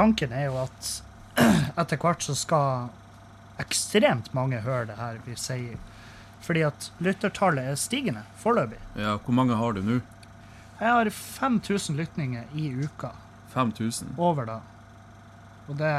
[0.00, 0.90] tanken er jo at
[1.80, 2.88] etter hvert så skal
[3.60, 5.76] ekstremt mange høre det her vi sier.
[6.40, 8.78] Fordi at lyttertallet er stigende foreløpig.
[8.96, 9.98] Ja, hvor mange har du nå?
[10.80, 13.10] Jeg har 5000 lytninger i uka
[13.52, 14.14] 5000?
[14.16, 14.58] over da.
[15.68, 15.90] Og det,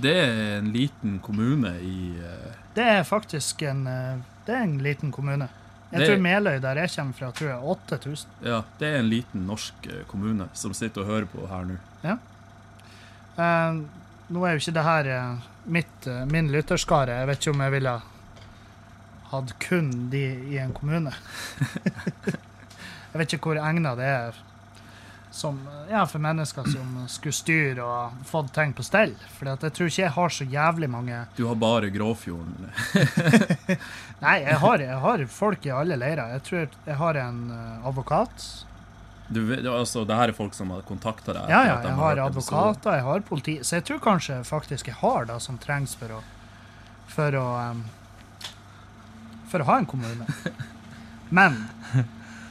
[0.00, 2.54] Det er en liten kommune i uh...
[2.74, 5.48] det er faktisk en, eh, det er en liten kommune.
[5.92, 8.30] Jeg Det- tror Meløy, der jeg kommer fra, tror jeg er 8000.
[8.42, 11.76] Ja, det er en liten norsk eh, kommune som sitter og hører på her nå.
[12.02, 12.16] Eh,
[13.36, 17.20] nå er jo ikke det her eh, mitt, eh, min lytterskare.
[17.20, 17.94] Jeg vet ikke om jeg ville
[19.34, 21.12] hatt kun de i en kommune.
[23.12, 24.42] jeg vet ikke hvor egna det er
[25.34, 29.14] som, eh, ja, for mennesker som skulle styre og fått ting på stell.
[29.34, 32.70] For jeg tror ikke jeg har så jævlig mange Du har bare Gråfjorden.
[34.24, 36.36] Nei, jeg har, jeg har folk i alle leirer.
[36.36, 38.46] Jeg tror jeg har en eh, advokat.
[39.28, 39.40] Du,
[39.72, 41.48] altså, det her er folk som har kontakta deg?
[41.48, 43.58] Ja, ja, jeg har har advokater, jeg har politi.
[43.64, 46.22] Så jeg tror kanskje faktisk jeg har det som trengs for å
[47.14, 47.84] for å, um,
[49.50, 50.28] for å ha en kommune.
[51.34, 51.56] Men,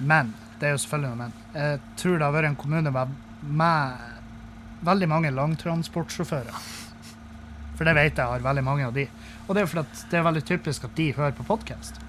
[0.02, 1.36] men, det er jo selvfølgelig noe men.
[1.54, 3.12] Jeg tror det har vært en kommune med,
[3.62, 4.02] med
[4.84, 6.66] veldig mange langtransportsjåfører.
[7.78, 9.06] For det vet jeg har veldig mange av de.
[9.46, 12.02] Og det er fordi det er veldig typisk at de hører på podkast.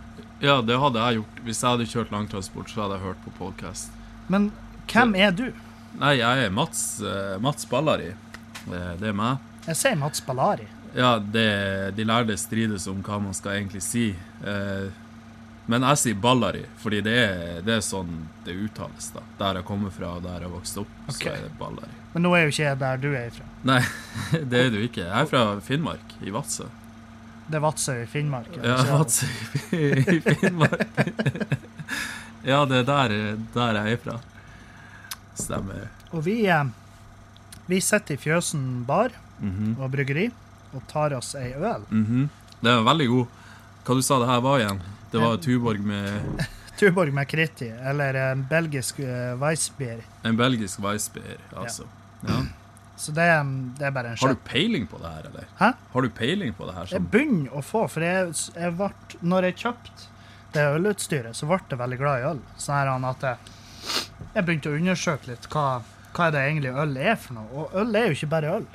[0.42, 1.38] Ja, det hadde jeg gjort.
[1.46, 4.03] Hvis jeg hadde kjørt langtransport, så hadde jeg hørt på podkast.
[4.26, 4.50] Men
[4.90, 5.46] hvem er du?
[6.00, 8.12] Nei, jeg er Mats, eh, Mats Ballari.
[8.64, 9.42] Det, det er meg.
[9.68, 10.66] Jeg sier Mats Ballari.
[10.94, 14.10] Ja, det, de lærde strides om hva man skal egentlig si.
[14.44, 14.86] Eh,
[15.66, 19.10] men jeg sier Ballari, fordi det er, det er sånn det uttales.
[19.14, 19.24] da.
[19.38, 21.18] Der jeg kommer fra, og der jeg vokste opp, okay.
[21.18, 22.00] så er det Ballari.
[22.12, 23.46] Men nå er jo ikke jeg der du er ifra.
[23.66, 23.80] Nei,
[24.52, 25.06] det er du ikke.
[25.06, 26.68] Jeg er fra Finnmark, i Vadsø.
[27.44, 28.54] Det er Vadsø i Finnmark.
[28.60, 29.26] Ja, Vadsø
[29.76, 30.86] i Finnmark.
[32.44, 33.14] ja, det er der,
[33.54, 34.18] der jeg er fra.
[35.34, 35.88] Stemmer.
[36.14, 36.64] Og vi, eh,
[37.66, 39.10] vi sitter i Fjøsen bar
[39.42, 40.28] Mhm, og bryggeri
[40.74, 41.82] og tar oss ei øl.
[41.90, 42.28] mhm.
[42.62, 43.26] Det er veldig god.
[43.84, 44.78] Hva du sa det her var igjen?
[45.12, 46.46] Det var Tuborg med
[46.78, 50.00] Tuborg med Kritti, eller en belgisk uh, Weissbier.
[50.24, 51.84] en belgisk Weissbier, altså.
[52.26, 52.40] Ja.
[52.96, 53.26] Så det,
[53.78, 55.44] det er bare en Har du peiling på det her, eller?
[55.58, 55.72] Hæ?
[55.92, 56.86] Har du peiling på det her?
[56.86, 57.10] Jeg Sånn?
[57.10, 58.88] begynner å få, for jeg, jeg ble
[59.22, 60.06] når jeg kjøpte
[60.54, 62.44] det ølutstyret, så ble jeg veldig glad i øl.
[62.60, 63.56] Sånn at jeg,
[64.36, 65.66] jeg begynte å undersøke litt hva,
[66.14, 67.50] hva det egentlig øl er for noe.
[67.52, 68.70] Og øl er jo ikke bare øl.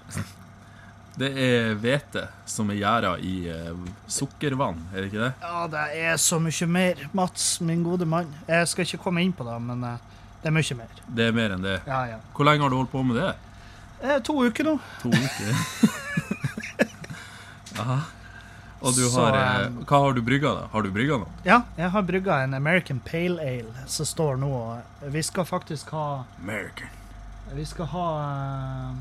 [1.19, 5.31] Det er hvete som er gjæra i uh, sukkervann, er det ikke det?
[5.43, 8.29] Ja, det er så mye mer, Mats, min gode mann.
[8.47, 9.97] Jeg skal ikke komme inn på det, men uh,
[10.39, 11.01] det er mye mer.
[11.17, 11.75] Det er mer enn det.
[11.89, 12.21] Ja, ja.
[12.35, 13.33] Hvor lenge har du holdt på med det?
[13.99, 14.77] Eh, to uker nå.
[15.01, 15.51] To uker?
[17.83, 17.99] Aha.
[18.81, 20.67] Og du har så, um, Hva har du brygga, da?
[20.71, 21.27] Har du brygga noe?
[21.43, 25.89] Ja, jeg har brygga en American Pale Ale som står nå og Vi skal faktisk
[25.91, 26.87] ha American.
[27.53, 28.95] Vi skal ha uh,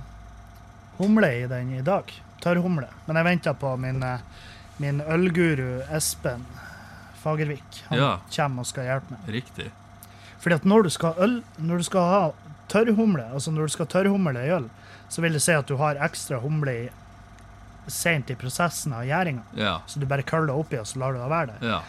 [0.99, 2.11] humle i den i dag.
[2.43, 2.89] Tørrhumle.
[3.07, 4.19] Men jeg venter på min, eh,
[4.79, 6.45] min ølguru Espen
[7.23, 7.83] Fagervik.
[7.89, 8.19] Han Ja.
[8.35, 9.29] kommer og skal hjelpe meg.
[9.43, 9.71] Riktig.
[10.39, 12.31] Fordi at når du skal, ha øl, når du skal ha
[12.69, 14.69] tørrhumle, altså når du skal tørrhumle i øl,
[15.09, 16.89] så vil det si at du har ekstra humle i
[17.89, 19.43] sent i prosessen av gjæringa.
[19.59, 19.81] Ja.
[19.87, 21.69] Så du bare køller oppi, og så lar du det være der.
[21.73, 21.81] Ja.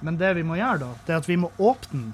[0.00, 2.12] Men det vi må gjøre da, det er at vi må åpne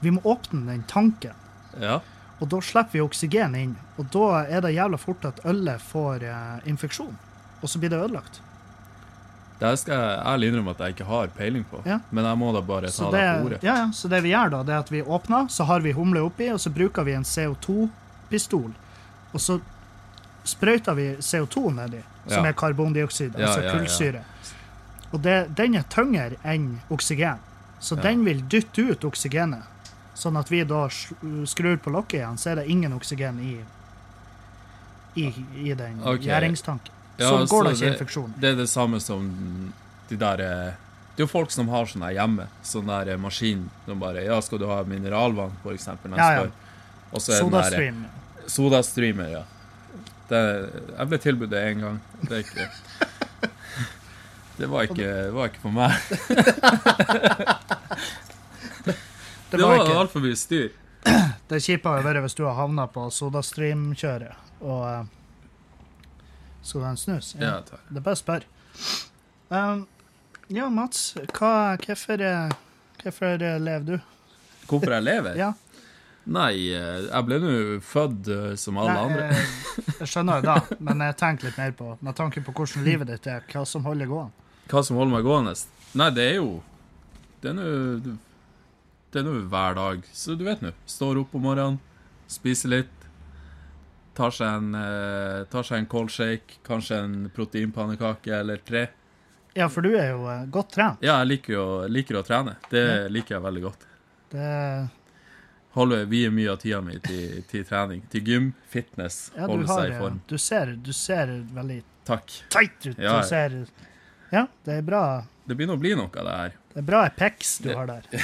[0.00, 1.32] Vi må åpne den tanken.
[1.80, 2.00] ja.
[2.36, 3.70] Og da slipper vi oksygen inn.
[3.96, 7.14] Og da er det jævla fort at ølet får eh, infeksjon.
[7.62, 8.42] Og så blir det ødelagt.
[9.58, 11.80] Det skal jeg ærlig innrømme at jeg ikke har peiling på.
[11.88, 11.96] Ja.
[12.10, 13.62] Men jeg må da bare ta det, deg på ordet.
[13.64, 15.94] ja, ja, så det vi gjør da, det er at vi åpner, så har vi
[15.96, 18.68] humle oppi, og så bruker vi en CO2-pistol.
[19.32, 19.56] Og så
[20.46, 22.48] sprøyter vi CO2 nedi, som Ja.
[22.50, 23.72] er karbondioksid, altså ja, ja.
[23.72, 24.24] kullsyre.
[25.12, 27.38] Og det, den er tyngre enn oksygen,
[27.80, 29.62] så den vil dytte ut oksygenet.
[30.16, 30.86] Sånn at vi da
[31.44, 33.56] skrur på lokket igjen, så er det ingen oksygen i,
[35.20, 35.26] i,
[35.60, 36.24] i den okay.
[36.30, 36.92] gjæringstanken.
[37.16, 38.34] Ja, så går det ikke infeksjon.
[38.40, 39.28] Det er det samme som
[40.08, 40.74] de der eh,
[41.16, 42.44] Det er jo folk som har sånn her hjemme.
[42.64, 46.12] Sånn der eh, maskin som bare Ja, skal du ha mineralvann, for eksempel?
[46.16, 46.46] Ja, ja.
[46.46, 48.02] der eh, Sodastream.
[48.46, 49.44] Sodastreamer, ja.
[50.26, 50.40] Det,
[50.96, 51.98] jeg ble tilbudt det én gang.
[52.28, 52.68] Det ikke
[54.56, 55.92] Det var ikke, var ikke for meg.
[59.50, 60.72] Det var var altfor mye styr.
[61.48, 64.34] Det kjipe har vært hvis du har havna på Sodastream-kjøret
[64.66, 65.04] og uh,
[66.62, 67.34] Skal du ha en snus?
[67.38, 67.84] Ja, takk.
[67.88, 68.48] Det er bare å spørre.
[69.54, 69.84] Um,
[70.50, 72.50] ja, Mats, hva, hvorfor, eh,
[73.02, 73.96] hvorfor eh, lever du?
[74.66, 75.38] Hvorfor jeg lever?
[75.38, 75.52] Ja,
[76.26, 77.50] Nei, eh, jeg ble nå
[77.86, 79.26] født eh, som alle nei, andre.
[79.30, 82.82] eh, jeg skjønner jo det, men jeg tenker litt mer på med tanke på hvordan
[82.86, 84.48] livet ditt er, hva som holder gående.
[84.66, 85.54] Hva som holder meg gående?
[85.96, 86.48] Nei, det er jo
[87.44, 87.54] Det er
[89.22, 90.02] nå er hver dag.
[90.12, 90.72] Så du vet nå.
[90.90, 91.78] Står opp om morgenen,
[92.26, 92.92] spiser litt.
[94.16, 94.72] tar seg en,
[95.52, 98.86] tar seg en cold shake, kanskje en proteinpannekake eller tre.
[99.54, 100.98] Ja, for du er jo godt trent.
[101.04, 102.56] Ja, jeg liker, jo, liker å trene.
[102.72, 102.82] Det
[103.14, 103.86] liker jeg veldig godt.
[104.34, 104.48] Det,
[105.76, 108.00] Holder vier mye av tida mi til, til trening.
[108.12, 110.20] Til gym, fitness, ja, holde seg i eh, form.
[110.30, 112.32] du, ser, du ser veldig Takk.
[112.54, 112.96] tight ut.
[113.02, 113.18] Ja.
[113.20, 113.56] Du ser,
[114.32, 115.02] ja, det er bra.
[115.46, 116.54] Det begynner å bli noe av det her.
[116.72, 118.08] Det er bra pecs du Det- har der.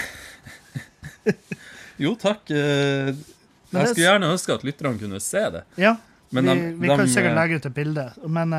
[2.03, 2.51] Jo, takk.
[2.51, 3.13] eh,
[3.73, 5.63] Jeg skulle gjerne ønske at lytterne kunne se det.
[5.79, 5.97] Ja,
[6.31, 8.57] Men vi, de- vi de, kan sikkert eh, legge ut et bilde, men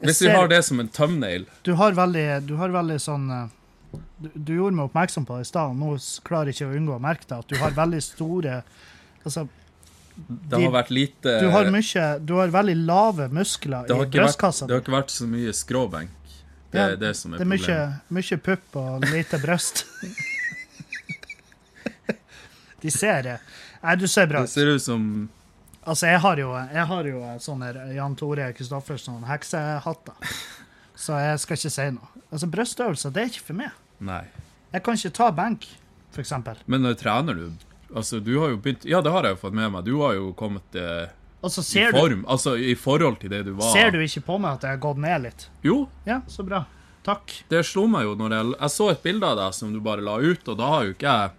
[0.00, 3.30] Hvis vi ser- har det som en thumbnail Du har veldig, du har veldig sånn
[4.20, 5.94] du, du gjorde meg oppmerksom på det i stad, nå
[6.26, 8.62] klarer jeg ikke å unngå å merke det, at du har veldig store
[9.24, 9.48] Altså,
[10.16, 14.06] Det De- har vært lite du har mye Du har veldig lave muskler Eh, i
[14.06, 14.66] brystkassa.
[14.66, 16.10] det har ikke vært så mye skråbenk.
[16.70, 18.00] Det Ja, er det som er, Det er mye, problemet.
[18.10, 19.84] mye pupp og lite bryst.
[22.80, 23.38] De ser det.
[23.82, 25.28] Nei, du ser bra Det ser ut som
[25.86, 30.12] Altså, jeg har jo, jeg har jo sånne Jan Tore Kristoffersen heksehatter,
[30.94, 32.19] så jeg skal ikke si noe.
[32.32, 33.70] Altså, Brystøvelser, det er ikke for meg.
[34.00, 34.22] Nei.
[34.72, 35.66] Jeg kan ikke ta benk,
[36.16, 36.56] eksempel.
[36.66, 37.50] Men når trener du
[37.90, 39.84] Altså, du har jo begynt Ja, det har jeg jo fått med meg.
[39.84, 41.08] Du har jo kommet eh,
[41.42, 42.20] altså, så i form.
[42.22, 42.28] du.
[42.30, 44.78] Altså, i forhold til det du var ser du ikke på meg at jeg har
[44.84, 45.48] gått ned litt.
[45.66, 46.64] Jo, Ja, så bra.
[47.02, 47.32] Takk.
[47.48, 50.02] det slo meg jo når jeg Jeg så et bilde av deg som du bare
[50.04, 51.30] la ut, og da har jo ikke jeg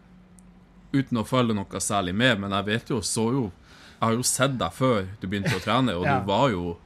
[0.91, 4.23] Uten å følge noe særlig med, men jeg vet jo, så jo Jeg har jo
[4.27, 6.19] sett deg før du begynte å trene, og Ja.
[6.19, 6.77] du var jo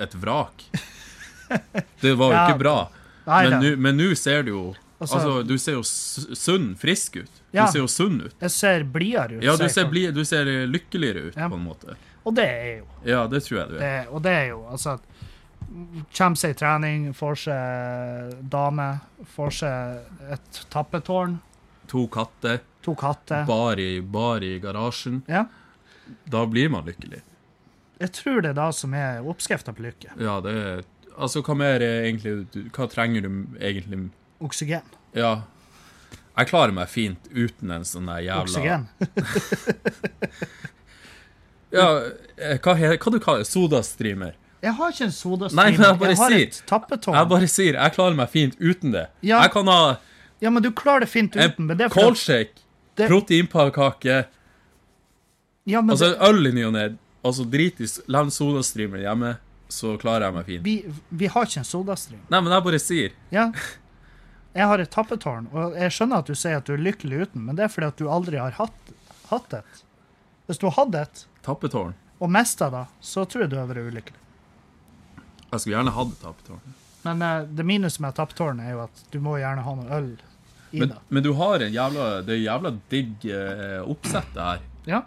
[0.00, 0.64] et vrak.
[2.00, 2.48] Det var jo Ja.
[2.48, 2.88] ikke bra.
[3.26, 7.30] Nei, Men nå- ser du jo Altså- Altså, du ser jo sunn, frisk ut.
[7.52, 7.66] Ja.
[7.66, 8.34] Du ser jo sunn ut.
[8.40, 9.42] Jeg ser blidere ut.
[9.42, 11.48] Ja, du ser, bli, du ser lykkeligere ut, Ja.
[11.48, 11.96] på en måte.
[12.24, 12.86] Og det er jo.
[13.04, 13.80] Ja, det tror jeg du er.
[13.80, 15.00] Det, og det er jo altså
[16.14, 19.00] Kommer seg i trening, får seg dame,
[19.36, 21.38] får seg et tappetårn,
[21.88, 23.44] To katter, to katter.
[23.46, 25.22] bar i, bar i garasjen.
[25.28, 25.46] Ja.
[26.28, 27.22] Da blir man lykkelig.
[28.00, 30.12] Jeg tror det er det som er oppskrifta på lykke.
[30.20, 30.82] Ja, det er
[31.18, 33.28] Altså, hva mer er egentlig Hva trenger du
[33.60, 34.10] egentlig
[34.40, 34.82] Oksygen.
[35.14, 35.42] Ja.
[36.38, 38.88] Jeg klarer meg fint uten en sånn jævla Oksygen.
[41.72, 41.86] Ja,
[42.36, 43.48] eh, hva, hva du kaller det?
[43.48, 44.34] Sodastreamer?
[44.62, 45.70] Jeg har ikke en sodastreamer.
[45.72, 47.16] Nei, jeg bare har sier- et tappetårn.
[47.16, 49.06] Jeg bare sier jeg klarer meg fint uten det.
[49.24, 49.40] Ja.
[49.46, 49.78] Jeg kan ha
[50.42, 51.70] Ja, men du klarer det fint uten.
[51.70, 52.60] En coldshake, cold shake,
[52.96, 54.26] Det- proteinpannekake,
[55.64, 56.98] ja, altså det, øl i ny og ne.
[57.24, 59.36] Altså drit i s- sodastreamer hjemme,
[59.72, 60.64] så klarer jeg meg fint.
[60.66, 60.74] vi,
[61.22, 62.20] vi har ikke en sodastream.
[62.32, 63.46] Nei, men jeg bare sier Ja.
[64.52, 67.46] Jeg har et tappetårn, og jeg skjønner at du sier at du er lykkelig uten,
[67.46, 68.90] men det er fordi at du aldri har hatt,
[69.30, 69.78] hatt et.
[70.50, 71.94] Hvis du hadde et, tappetårn.
[72.20, 74.20] og mista det, så tror jeg du har vært ulykkelig.
[75.52, 76.76] Jeg skulle gjerne hatt et tappetårn.
[77.06, 80.10] Men eh, det minuset med tappetårn er jo at du må gjerne ha noe øl
[80.72, 81.00] i Men, det.
[81.08, 84.60] men du har en jævla Det er jævla digg eh, oppsett det her.
[84.88, 85.00] Ja.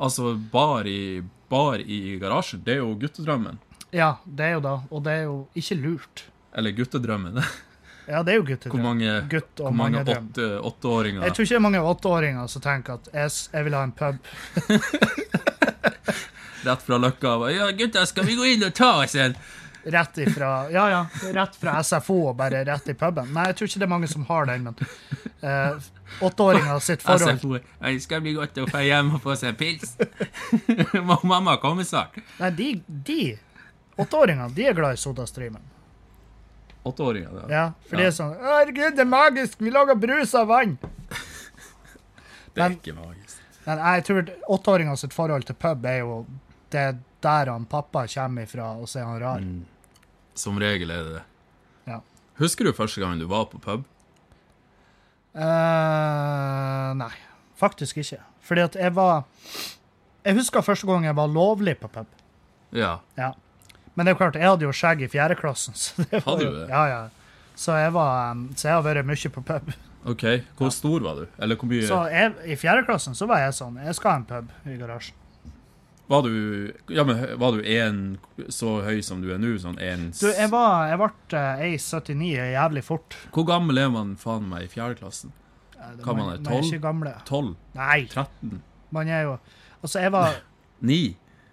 [0.00, 1.20] Altså, bar i,
[1.52, 3.60] bar i garasjen, det er jo guttedrømmen.
[3.90, 6.24] Ja, det er jo da, og det er jo ikke lurt.
[6.54, 7.42] Eller guttedrømmen.
[8.10, 11.58] Ja, det er jo Hvor mange, Gutt hvor mange åtte, åtteåringer Jeg tror ikke det
[11.58, 14.16] er mange åtteåringer som tenker at jeg, jeg vil ha en pub.
[16.66, 19.36] rett fra Løkka Ja, gutta, skal vi gå inn og ta oss en?
[19.84, 21.04] Rett ifra Ja, ja.
[21.32, 23.30] Rett fra SFO og bare rett i puben.
[23.36, 24.74] Nei, jeg tror ikke det er mange som har den, men
[25.40, 25.86] eh,
[26.26, 27.60] åtteåringer sitt forhold SFO.
[27.84, 29.94] Nei, skal bli godt å få hjem og få seg en pils.
[31.30, 32.18] Mamma kommer snart.
[32.42, 32.68] Nei, de,
[33.06, 33.20] de
[33.98, 35.62] åtteåringene, de er glad i sodastreamen.
[36.82, 37.48] Åtteåringer, ja.
[37.52, 39.58] Ja, for de er sånn Herregud, det er magisk!
[39.60, 40.78] Vi lager brus av vann!
[42.54, 43.36] Det er Men- ikke magisk.
[43.66, 46.14] Men jeg tror åtteåringer sitt forhold til pub er jo
[46.72, 49.40] det er der han pappa kommer ifra, og så er han rar.
[49.44, 49.66] Mm.
[50.34, 51.22] Som regel er det det.
[51.92, 51.98] Ja.
[52.40, 53.84] Husker du første gang du var på pub?
[55.36, 57.12] Uh, nei,
[57.60, 58.18] faktisk ikke.
[58.42, 59.24] Fordi at jeg var
[60.24, 62.08] Jeg husker første gang jeg var lovlig på pub.
[62.76, 62.96] Ja.
[63.16, 63.30] Ja.
[64.00, 65.74] Men det er jo klart, jeg hadde jo skjegg i fjerdeklassen.
[65.82, 66.68] Så det var Hadde du det?
[66.72, 67.00] Ja, ja.
[67.60, 69.66] Så jeg, var, um, så jeg har vært mye på pub.
[70.14, 70.22] OK.
[70.56, 71.26] Hvor stor var du?
[71.36, 74.24] Eller hvor mye Så jeg, i fjerdeklassen så var jeg sånn Jeg skal ha en
[74.30, 75.18] pub i garasjen.
[76.08, 78.00] Var du Ja, men var du en
[78.48, 79.52] så høy som du er nå?
[79.60, 83.18] Sånn en Du, jeg var Jeg ble eh, 1,79 jævlig fort.
[83.36, 85.36] Hvor gammel er man faen meg i fjerdeklassen?
[85.76, 87.12] Eh, det- Hva man er, Man er ikke gamle.
[87.28, 87.52] 12?
[87.76, 88.62] Nei, 13?
[88.96, 89.36] man er jo
[89.82, 90.40] Altså, jeg var
[90.96, 91.02] 9?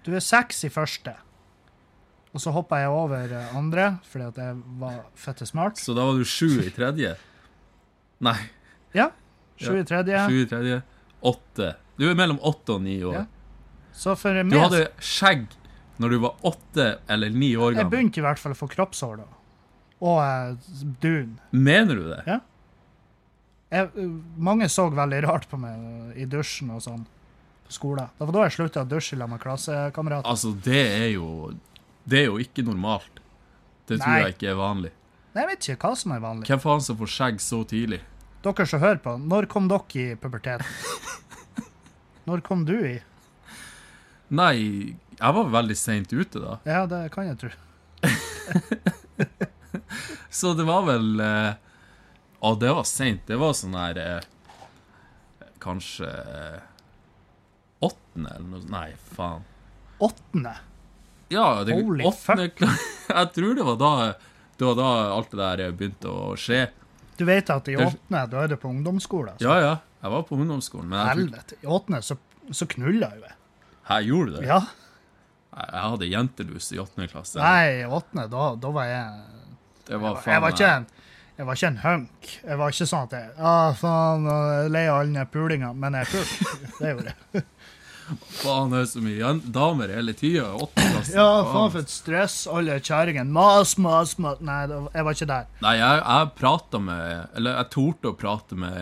[0.08, 1.20] Du er 6 i første.
[2.38, 5.80] Og så hoppa jeg over eh, andre fordi at jeg var fette smart.
[5.82, 7.16] Så da var du sju i tredje?
[8.22, 8.38] Nei,
[8.94, 9.10] Ja.
[9.58, 10.20] Sju Ja, i tredje.
[10.30, 10.76] sju i tredje.
[11.26, 11.72] Åtte.
[11.98, 13.24] Du er mellom åtte og ni år.
[13.24, 13.26] Ja.
[13.92, 15.48] Så for Du hadde skjegg
[15.98, 17.82] når du var åtte eller ni år gammel.
[17.82, 19.26] Jeg begynte i hvert fall å få kroppshår da.
[20.06, 21.40] Og uh, dun.
[21.50, 22.22] Mener du det?
[22.28, 22.42] Jeg,
[23.98, 24.04] eh,
[24.38, 27.08] mange så veldig rart på meg i dusjen og sånn.
[27.66, 28.14] på skolen.
[28.20, 30.30] Det var da jeg slutta å dusje sammen med klassekamerater.
[30.30, 31.58] Altså, det er jo
[32.08, 33.20] Det er jo ikke normalt.
[33.88, 34.20] Det tror Nei.
[34.22, 34.92] jeg ikke er vanlig.
[35.34, 36.48] Nei, Jeg vet ikke hva som er vanlig.
[36.48, 38.00] Hvem faen som får skjegg så tidlig?
[38.46, 40.68] Dere som hører på, når kom dere i puberteten?
[42.28, 42.98] Når kom du i?
[44.36, 44.56] Nei,
[45.16, 46.58] jeg var veldig seint ute da.
[46.68, 47.52] Ja, det kan jeg tro.
[50.38, 51.54] Så det var vel eh,
[52.44, 53.24] Å, det var seint.
[53.26, 54.28] Det var sånn her eh,
[55.64, 56.60] Kanskje eh,
[57.88, 59.48] åttende eller noe Nei, faen.
[60.04, 60.54] Åttende.
[61.34, 62.62] Ja, det, Holy åttende fuck.
[63.18, 63.92] Jeg tror det var da
[64.58, 66.68] Det var da alt det der begynte å skje.
[67.18, 69.36] Du vet at i åttende da er du på ungdomsskolen.
[69.36, 69.48] Altså.
[69.48, 69.76] Ja, ja.
[70.02, 71.58] Jeg var på ungdomsskolen, jeg, Helvete.
[71.62, 72.18] I åttende så,
[72.54, 73.36] så knulla jo jeg.
[73.90, 74.44] Her gjorde det.
[74.50, 74.60] Ja.
[75.58, 77.42] Jeg, jeg hadde jentelus i åttende klasse.
[77.42, 79.36] Nei, i åttende, da, da var jeg
[79.88, 80.88] det var jeg, faen var ikke en
[81.38, 82.28] jeg var ikke en hunk.
[82.42, 85.98] Jeg var ikke sånn at jeg ah, faen, jeg er lei av alle pulinga, men
[86.00, 86.54] jeg er pul.
[86.80, 87.44] Det gjorde jeg.
[88.38, 90.46] Faen, det er så mye damer hele tida.
[91.12, 92.36] Ja, faen for et stress.
[92.48, 93.28] Alle kjerringene.
[93.36, 94.40] Mas, mas, mas.
[94.40, 94.62] Nei,
[94.94, 95.50] jeg var ikke der.
[95.66, 98.78] Nei, jeg, jeg prata med Eller jeg torde å prate med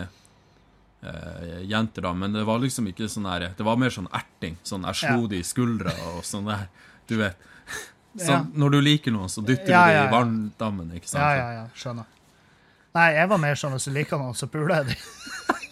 [1.02, 4.56] eh, jenter, da, men det var liksom ikke sånn her Det var mer sånn erting.
[4.66, 5.30] Sånn jeg slo Ja.
[5.34, 6.68] de i skuldra og sånn der.
[7.10, 7.36] Du vet.
[8.16, 8.44] Sånn, Ja.
[8.54, 10.10] Når du liker noen, så dytter Ja, du det i ja.
[10.14, 11.20] varmdammen, ikke sant?
[11.20, 11.66] Ja, ja, ja.
[11.76, 12.06] Skjønner.
[12.96, 14.96] Nei, jeg var mer sånn hvis du liker noen, så puler jeg dem.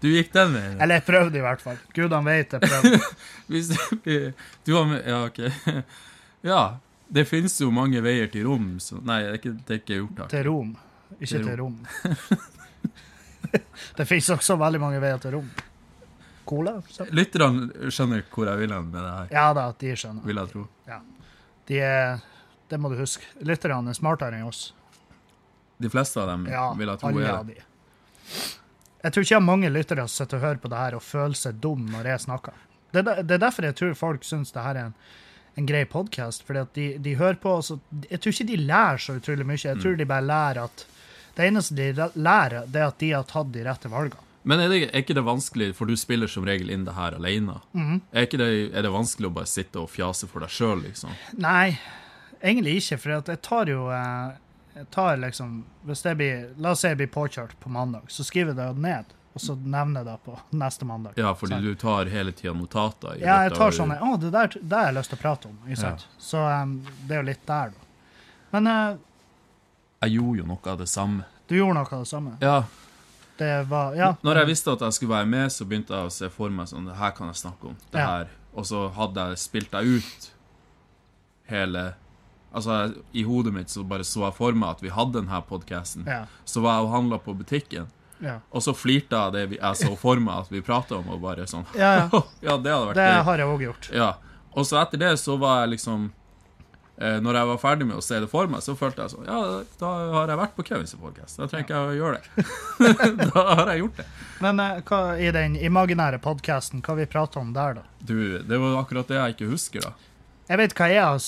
[0.00, 0.76] Du gikk den veien?
[0.80, 1.78] Eller jeg prøvde i hvert fall.
[1.96, 2.98] Gudene vet jeg prøvde.
[3.50, 4.32] Hvis du,
[4.66, 5.40] du har med Ja, OK.
[6.46, 6.60] Ja.
[7.08, 9.96] Det finnes jo mange veier til rom, så Nei, det er ikke, det er ikke
[9.96, 10.28] gjort, takk.
[10.34, 10.74] Til Rom.
[11.18, 11.78] Ikke Til Rom.
[13.96, 15.48] det finnes også veldig mange veier til Rom.
[16.48, 16.74] Cola?
[17.12, 20.24] Lytterne skjønner hvor jeg vil hen med det her, Ja da, de skjønner.
[20.28, 20.66] vil jeg tro.
[21.68, 22.20] De er,
[22.70, 23.24] det må du huske.
[23.44, 24.62] Lytterne er smartere enn oss.
[25.78, 27.58] De fleste av dem Ja, vil jeg tro alle er av det.
[27.58, 28.38] de.
[29.04, 31.02] Jeg tror ikke jeg har mange lyttere som sitter og hører på det her og
[31.06, 32.52] føler seg dum når jeg snakker.
[32.92, 34.94] Det det er derfor jeg tror folk syns det her er en,
[35.60, 36.42] en grei podkast.
[36.48, 37.78] Fordi de, de hører på så,
[38.10, 39.58] Jeg tror ikke de lærer så utrolig mye.
[39.62, 39.82] Jeg Mm.
[39.82, 40.86] tror de bare lærer at
[41.36, 44.24] Det eneste de lærer, det er at de har tatt de rette valgene.
[44.44, 47.14] Men er, det, er ikke det vanskelig, for du spiller som regel inn det her
[47.14, 48.00] alene, Mm.
[48.12, 51.10] er, ikke det, er det vanskelig å bare sitte og fjase for deg sjøl, liksom?
[51.38, 51.78] Nei,
[52.42, 52.98] egentlig ikke.
[52.98, 54.32] For jeg tar jo eh,
[54.78, 58.24] jeg tar liksom, hvis det blir, La oss si jeg blir påkjørt på mandag, så
[58.26, 59.14] skriver jeg det ned.
[59.36, 61.12] Og så nevner jeg det på neste mandag.
[61.20, 61.66] Ja, fordi Sant.
[61.68, 63.18] du tar hele tida notater.
[63.18, 65.22] i Ja, jeg tar sånne sånn Å, det der det har jeg lyst til å
[65.22, 65.58] prate om.
[65.78, 66.06] Sant?
[66.18, 66.72] Så um,
[67.06, 67.86] det er jo litt der, da.
[68.56, 68.96] Men uh,
[70.02, 71.24] Jeg gjorde jo noe av det samme.
[71.46, 72.32] du gjorde noe av det samme.
[72.40, 72.56] Ja,
[73.38, 74.14] Det var Ja.
[74.26, 76.66] Når jeg visste at jeg skulle være med, så begynte jeg å se for meg
[76.66, 77.76] sånn Det her kan jeg snakke om.
[77.92, 78.06] Det Ja.
[78.06, 78.28] her.
[78.54, 80.30] Og så hadde jeg spilt deg ut
[81.46, 81.94] hele
[82.52, 86.06] Altså, i hodet mitt så bare så jeg for meg at vi hadde denne podkasten.
[86.08, 86.22] Ja.
[86.48, 87.88] Så var jeg og handla på butikken,
[88.20, 91.10] Ja, og så flirte jeg av det jeg så for meg at vi prata om,
[91.14, 92.22] og bare sånn ja, ja.
[92.48, 93.20] Ja, det hadde vært Det gøy.
[93.28, 93.90] har jeg òg gjort.
[93.94, 94.08] Ja.
[94.58, 96.08] Og så etter det så var jeg liksom
[96.98, 99.28] eh, Når jeg var ferdig med å se det for meg, så følte jeg sånn
[99.28, 99.38] Ja,
[99.78, 101.36] da har jeg vært på Kevins podkast.
[101.38, 102.48] Da trenger ikke jeg å gjøre det.
[103.36, 104.08] da har jeg gjort det.
[104.42, 107.86] Men eh, hva, i den imaginære podkasten, hva vi prata om der, da?
[108.00, 109.94] Du, det var akkurat det jeg ikke husker, da.
[110.48, 111.22] Jeg vet hva jeg, har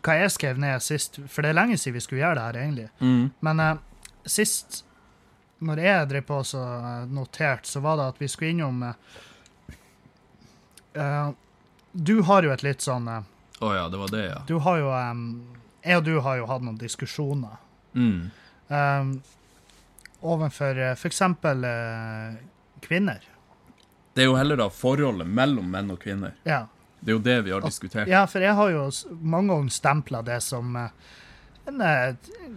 [0.00, 2.58] hva jeg skrev ned sist, for det er lenge siden vi skulle gjøre det her,
[2.62, 2.88] egentlig.
[3.04, 3.30] Mm.
[3.44, 3.76] Men uh,
[4.24, 4.84] sist,
[5.62, 8.80] når jeg drev på så eh, notert, så var det at vi skulle innom
[10.94, 11.30] eh,
[11.92, 13.22] Du har jo et litt sånn eh,
[13.60, 14.40] oh, ja, det var det, ja.
[14.48, 15.22] Du har jo um,
[15.84, 17.60] Jeg og du har jo hatt noen diskusjoner
[17.94, 18.30] Mm.
[18.72, 19.08] um,
[20.24, 21.20] overfor uh, f.eks.
[21.20, 22.38] Uh,
[22.80, 23.20] kvinner.
[24.16, 26.32] Det er jo heller da forholdet mellom menn og kvinner.
[26.48, 26.62] Ja.
[27.02, 28.08] Det er jo det vi har diskutert.
[28.08, 28.86] ja, for jeg har jo
[29.20, 30.92] mange ganger stempla det som eh,
[31.66, 32.14] en eh,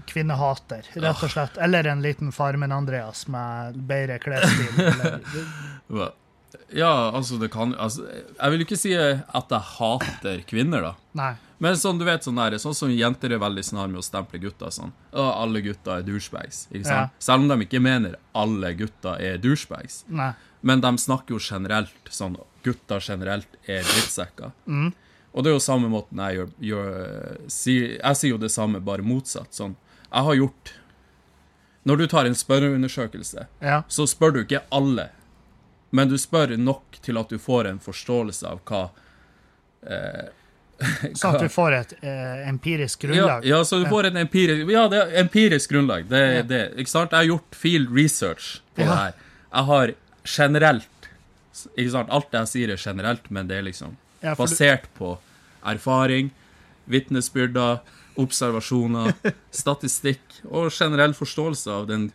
[0.09, 1.57] kvinnehater, rett og slett.
[1.57, 5.01] Eller en liten Farmen-Andreas med bedre klesstil.
[6.71, 8.05] Ja, altså, det kan altså,
[8.39, 10.91] Jeg vil ikke si at jeg hater kvinner, da.
[11.19, 11.33] Nei.
[11.61, 14.39] Men sånn, du vet, sånn, der, sånn som jenter er veldig snar med å stemple
[14.43, 14.93] gutter sånn.
[15.11, 16.65] Å, alle gutter er douchebags.
[16.71, 17.11] Ikke sant?
[17.11, 17.23] Ja.
[17.27, 20.03] Selv om de ikke mener alle gutter er douchebags.
[20.07, 20.31] Nei.
[20.65, 24.51] Men de snakker jo generelt sånn Gutter generelt er drittsekker.
[24.65, 24.89] Mm.
[25.35, 28.79] Og det er jo samme måten jeg gjør, gjør si, Jeg sier jo det samme,
[28.81, 29.51] bare motsatt.
[29.53, 29.75] Sånn.
[30.09, 30.73] Jeg har gjort
[31.85, 33.83] Når du tar en spørreundersøkelse, Ja.
[33.87, 35.09] så spør du ikke alle,
[35.91, 38.79] men du spør nok til at du får en forståelse av hva
[41.15, 43.45] så at du får et eh, empirisk grunnlag.
[43.47, 46.07] ja, så du får en empirisk Ja, det er empirisk grunnlag.
[46.09, 46.63] Det er det.
[46.81, 47.11] Ikke sant?
[47.13, 48.89] Jeg har gjort field research på Ja.
[48.89, 49.13] det her.
[49.55, 49.93] Jeg har
[50.25, 50.87] generelt
[51.77, 52.09] Ikke sant?
[52.13, 55.17] Alt jeg sier, er generelt, men det er liksom Ja, du- basert på
[55.65, 56.31] erfaring,
[56.89, 57.79] vitnesbyrder,
[58.21, 59.13] observasjoner,
[59.51, 62.09] statistikk og generell forståelse av den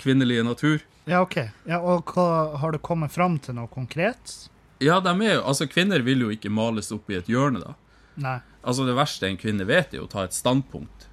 [0.00, 0.80] kvinnelige natur.
[1.08, 1.36] Ja, OK.
[1.66, 4.36] Ja, og hva, har du kommet fram til noe konkret?
[4.80, 7.74] Ja, de er jo Altså, kvinner vil jo ikke males opp i et hjørne, da.
[8.20, 8.38] Nei.
[8.62, 11.06] Altså, det verste en kvinne vet, er å ta et standpunkt.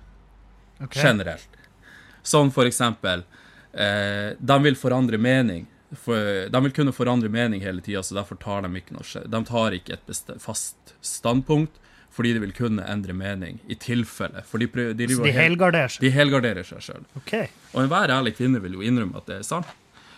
[0.78, 1.02] Okay.
[1.02, 1.50] generelt.
[2.22, 3.24] Sånn for eksempel
[3.74, 5.64] eh, De vil forandre mening.
[5.96, 9.40] For, de vil kunne forandre mening hele tida, så derfor tar de ikke noe De
[9.48, 11.78] tar ikke et beste, fast standpunkt,
[12.12, 14.42] fordi de vil kunne endre mening i tilfelle.
[14.50, 16.02] For de, prøver, de, de helgarderer seg?
[16.04, 17.06] de helgarderer seg sjøl.
[17.22, 17.48] Okay.
[17.74, 19.70] Og enhver ærlig kvinne vil jo innrømme at det er sant.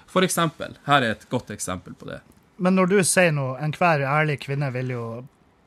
[0.10, 2.22] For eksempel, her er et godt eksempel på det.
[2.58, 5.04] Men når du sier noe, enhver ærlig kvinne vil jo,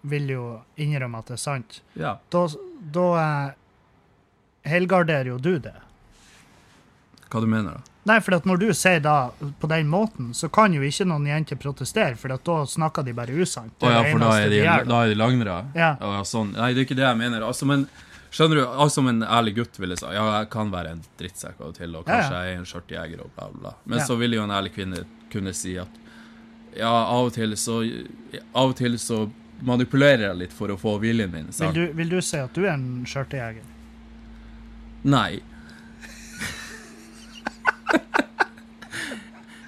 [0.09, 0.47] vil jo
[0.83, 2.17] innrømme at det er sant, Ja.
[2.35, 2.43] da,
[2.97, 3.55] da eh,
[4.73, 5.77] helgarderer jo du det.
[7.31, 7.92] Hva du mener da?
[8.05, 9.17] Nei, for når du sier da
[9.63, 13.37] på den måten, så kan jo ikke noen jenter protestere, for da snakker de bare
[13.39, 13.71] usant.
[13.79, 15.59] Det Å ja, for da er de, da er de lagnere?
[15.79, 15.93] Ja.
[16.01, 16.51] Ja, sånn.
[16.57, 17.45] Nei, det er ikke det jeg mener.
[17.47, 17.85] Altså, men
[18.35, 21.61] skjønner du, altså, som en ærlig gutt ville sagt, ja, jeg kan være en drittsekk
[21.63, 22.17] av og til, og Ja, ja.
[22.25, 23.75] kanskje jeg er en skjørtjeger og bla, bla.
[23.87, 26.01] Men så ville jo en ærlig kvinne kunne si at
[26.75, 27.83] ja, av og til så
[28.57, 29.27] Av og til så
[29.63, 31.51] manipulerer jeg litt for å få viljen min.
[31.55, 33.63] Vil du, vil du si at du er en skjørtejeger?
[35.07, 35.43] Nei.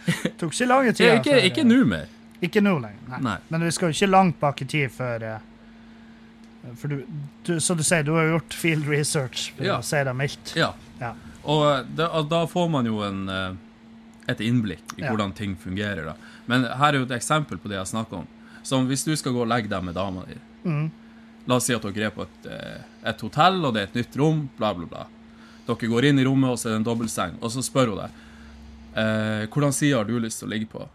[0.05, 0.97] Det tok ikke lang tid.
[0.99, 1.15] tida.
[1.21, 2.07] ikke, ikke nå mer.
[2.45, 3.05] Ikke nå lenger.
[3.09, 3.21] Nei.
[3.25, 3.37] Nei.
[3.49, 5.45] Men vi skal jo ikke langt bak i tid før eh,
[6.81, 6.99] For du,
[7.47, 9.79] du som du sier du har gjort field research, for Ja.
[9.81, 10.53] å si det mildt.
[10.59, 10.73] Ja.
[11.01, 11.15] Ja.
[11.45, 13.55] Og da, da får man jo en, eh,
[14.33, 16.05] et innblikk i hvordan ting fungerer.
[16.13, 16.15] da.
[16.49, 18.29] Men her er jo et eksempel på det jeg snakker om.
[18.65, 20.37] Som hvis du skal gå og legge deg med dama di.
[20.65, 20.91] mm.
[21.47, 22.79] La oss si at dere er på et, eh,
[23.11, 25.03] et hotell, og det er et nytt rom, bla, bla, bla.
[25.67, 28.03] Dere går inn i rommet, og så er det en dobbeltseng, og så spør hun
[28.03, 28.19] deg
[29.01, 30.89] eh, hvordan side har du lyst til å ligge på.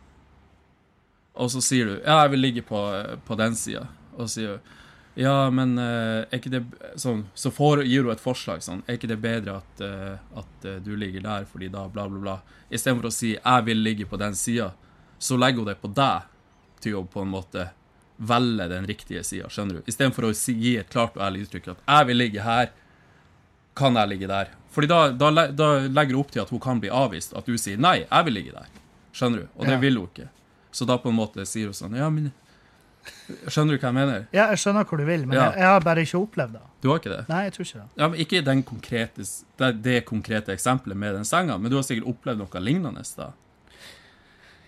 [1.39, 2.81] Og så sier du ja, jeg vil ligge på,
[3.25, 3.85] på den sida.
[4.17, 4.75] Og så sier hun
[5.19, 6.61] ja, men eh, er ikke det
[7.01, 10.67] sånn, Så får, gir hun et forslag sånn Er ikke det bedre at, eh, at
[10.69, 12.35] eh, du ligger der, fordi da bla, bla, bla.
[12.69, 14.71] Istedenfor å si 'jeg vil ligge på den sida',
[15.19, 16.29] så legger hun det på deg
[16.79, 17.69] til å på en måte
[18.17, 19.81] velge den riktige sida, skjønner du?
[19.87, 22.71] Istedenfor å si, gi et klart og ærlig uttrykk at 'jeg vil ligge her',
[23.75, 24.55] kan jeg ligge der?
[24.71, 27.57] Fordi da, da, da legger hun opp til at hun kan bli avvist, at du
[27.57, 28.67] sier 'nei, jeg vil ligge der'.
[29.13, 29.47] Skjønner du?
[29.57, 29.79] Og det Ja.
[29.79, 30.29] vil hun ikke.
[30.71, 32.31] Så da på en måte sier hun sånn 'ja, men
[33.47, 34.27] Skjønner du hva jeg mener?
[34.35, 35.49] Ja, jeg skjønner hvor du vil, men Ja.
[35.49, 36.61] jeg, jeg har bare ikke opplevd det.
[36.81, 37.29] Du har ikke det?
[37.29, 37.89] Nei, jeg tror ikke det.
[37.97, 39.25] Ja, men Ikke den konkrete,
[39.57, 43.31] det, det konkrete eksempelet med den senga, men du har sikkert opplevd noe lignende da?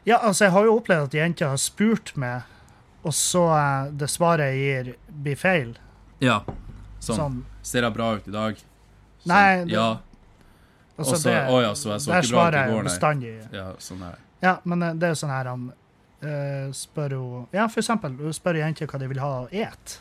[0.06, 2.42] Ja, altså, jeg har jo opplevd at jenter har spurt meg,
[3.04, 5.76] og så eh, det svaret jeg gir, blir feil.
[6.22, 6.42] Ja.
[7.00, 7.18] Sånn.
[7.18, 7.46] Sånn.
[7.62, 8.58] Ser jeg bra ut i dag?
[9.21, 9.27] Sånn.
[9.34, 9.97] Nei, det- Ja.
[10.99, 12.84] Altså, Også, så- å ja, så jeg så ikke bra ut i går, nei.
[12.84, 13.47] bestandig.
[13.53, 14.19] Ja, sånn er det.
[14.43, 15.73] Ja, men eh, det er jo sånn her han
[16.23, 19.97] uh, spør hun Ja, for eksempel, hun spør jenter hva de vil ha å ete.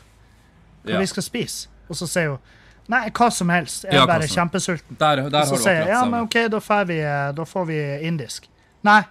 [0.85, 0.99] Hva Ja.
[0.99, 1.67] vi skal spise.
[1.89, 2.39] Og så sier hun
[2.89, 3.83] Nei, hva som helst.
[3.83, 4.97] Jeg er Ja, bare kjempesulten.
[4.97, 7.31] Der, der Og har så du sier jeg ja, men OK, da får vi, eh,
[7.31, 8.47] da får vi indisk.
[8.83, 9.03] Nei,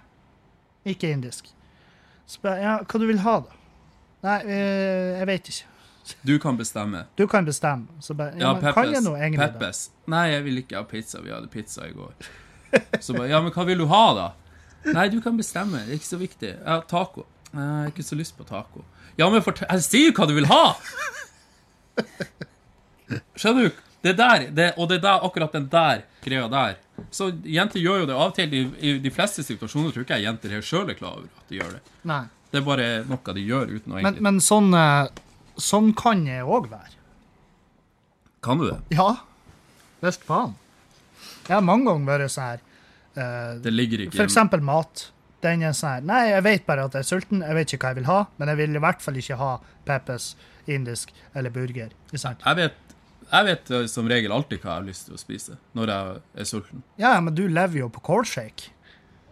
[0.85, 1.45] ikke indisk.
[2.27, 3.49] Så jeg ja, hva du vil ha, da?
[4.23, 4.39] Nei,
[5.17, 5.63] jeg vet ikke.
[6.25, 7.05] Du kan bestemme.
[7.17, 7.87] Du kan bestemme.
[8.01, 9.21] Så bare, ja, Ja, men kan jeg Peppes.
[9.21, 9.47] egentlig?
[9.53, 9.81] Peppes.
[10.07, 11.21] Nei, jeg vil ikke ha pizza.
[11.21, 12.13] Vi hadde pizza i går.
[12.99, 14.27] Så bare, ja, men hva vil du ha, da?
[14.93, 15.83] Nei, du kan bestemme.
[15.85, 16.51] Det er ikke så viktig.
[16.65, 17.25] Ja, taco.
[17.51, 18.83] Jeg har ikke så lyst på taco.
[19.19, 20.63] Ja, men fortell Jeg sier hva du vil ha!
[23.35, 23.79] Skjønner du?
[24.01, 26.77] Det der, det, og det er der, akkurat den der greia der.
[27.13, 28.53] Så jenter gjør jo det av og til.
[28.55, 31.51] I, I de fleste situasjoner tror ikke jeg jenter her sjøl er klar over at
[31.51, 31.81] de gjør det.
[32.09, 32.23] Nei.
[32.51, 35.11] Det er bare noe de gjør uten å egentlig men sånn, eh,
[35.59, 36.97] sånn kan jeg òg være.
[38.41, 38.79] Kan du det?
[38.95, 39.13] Ja.
[40.01, 40.55] Visst faen.
[41.47, 42.67] Jeg har mange ganger vært sånn her
[43.11, 45.09] Uh, Det ligger ikke For eksempel mat.
[45.43, 47.83] Den er sånn her Nei, jeg vet bare at jeg er sulten, jeg vet ikke
[47.83, 49.49] hva jeg vil ha, men jeg vil i hvert fall ikke ha
[49.83, 50.27] Peppers
[50.69, 51.91] indisk eller burger.
[52.13, 52.45] Sant?
[52.45, 55.91] Jeg vet, jeg vet som regel alltid hva jeg har lyst til å spise når
[55.91, 56.85] jeg er sulten.
[57.01, 58.71] Ja, men du lever jo på kålshake.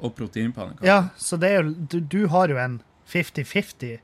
[0.04, 0.88] Og proteinpannekaker.
[0.88, 4.04] Ja, så det er jo Du, du har jo en 50-50 eh,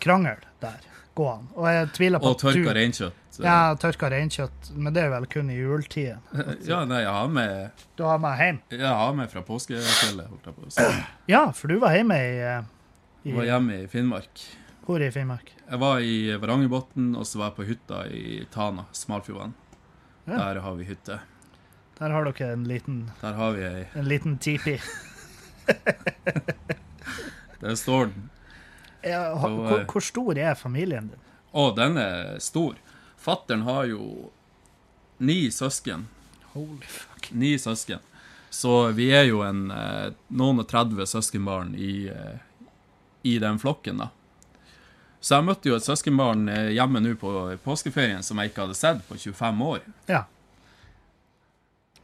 [0.00, 0.78] krangel der
[1.18, 1.50] gående.
[1.56, 3.12] Og jeg tviler på Og at tørka reinkjøtt.
[3.40, 6.18] eh, Ja, tørka reinkjøtt, men det er vel kun i juletida.
[6.70, 8.60] ja, nei, jeg har med, Du har med hjem.
[8.70, 10.86] jeg har med fra påskefjellet, holdt jeg på å si.
[11.30, 13.30] Ja, for du var hjemme i, i...
[13.30, 14.44] Jeg var hjemme i Finnmark.
[14.88, 15.50] Hvor i Finnmark?
[15.68, 19.52] Jeg var i Varangerbotn, og så var jeg på hytta i Tana, Smalfjordvann.
[20.28, 20.38] Ja.
[20.54, 21.18] Der har vi hytte.
[21.98, 24.78] Der har dere en liten, Der har vi ei en liten tipi.
[27.60, 28.30] Der står den.
[29.02, 31.24] Ha, hvor, eh, hvor stor er familien din?
[31.52, 32.76] Å, den er stor.
[33.18, 34.30] Fattern har jo
[35.18, 36.06] ni søsken.
[36.54, 37.30] Holy fuck.
[37.32, 38.02] Ni søsken.
[38.50, 42.72] Så vi er jo en eh, noen og 30 søskenbarn i, eh,
[43.22, 44.10] i den flokken, da.
[45.20, 47.30] Så jeg møtte jo et søskenbarn hjemme nå på
[47.64, 49.80] påskeferien som jeg ikke hadde sett på 25 år.
[50.06, 50.20] Ja.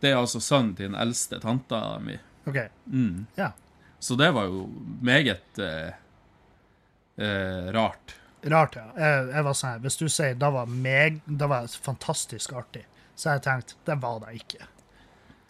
[0.02, 2.18] Det er altså sønnen til den eldste tanta mi.
[2.44, 2.59] OK.
[2.90, 3.26] Mm.
[3.38, 3.52] Ja.
[4.04, 4.66] Så det var jo
[5.00, 5.94] meget eh,
[7.18, 8.14] eh, rart.
[8.44, 8.87] Rart, ja.
[8.98, 12.83] Jeg, jeg var sånn Hvis du sier det var, meg, det var fantastisk artig,
[13.16, 14.66] så jeg tenkt det var det ikke.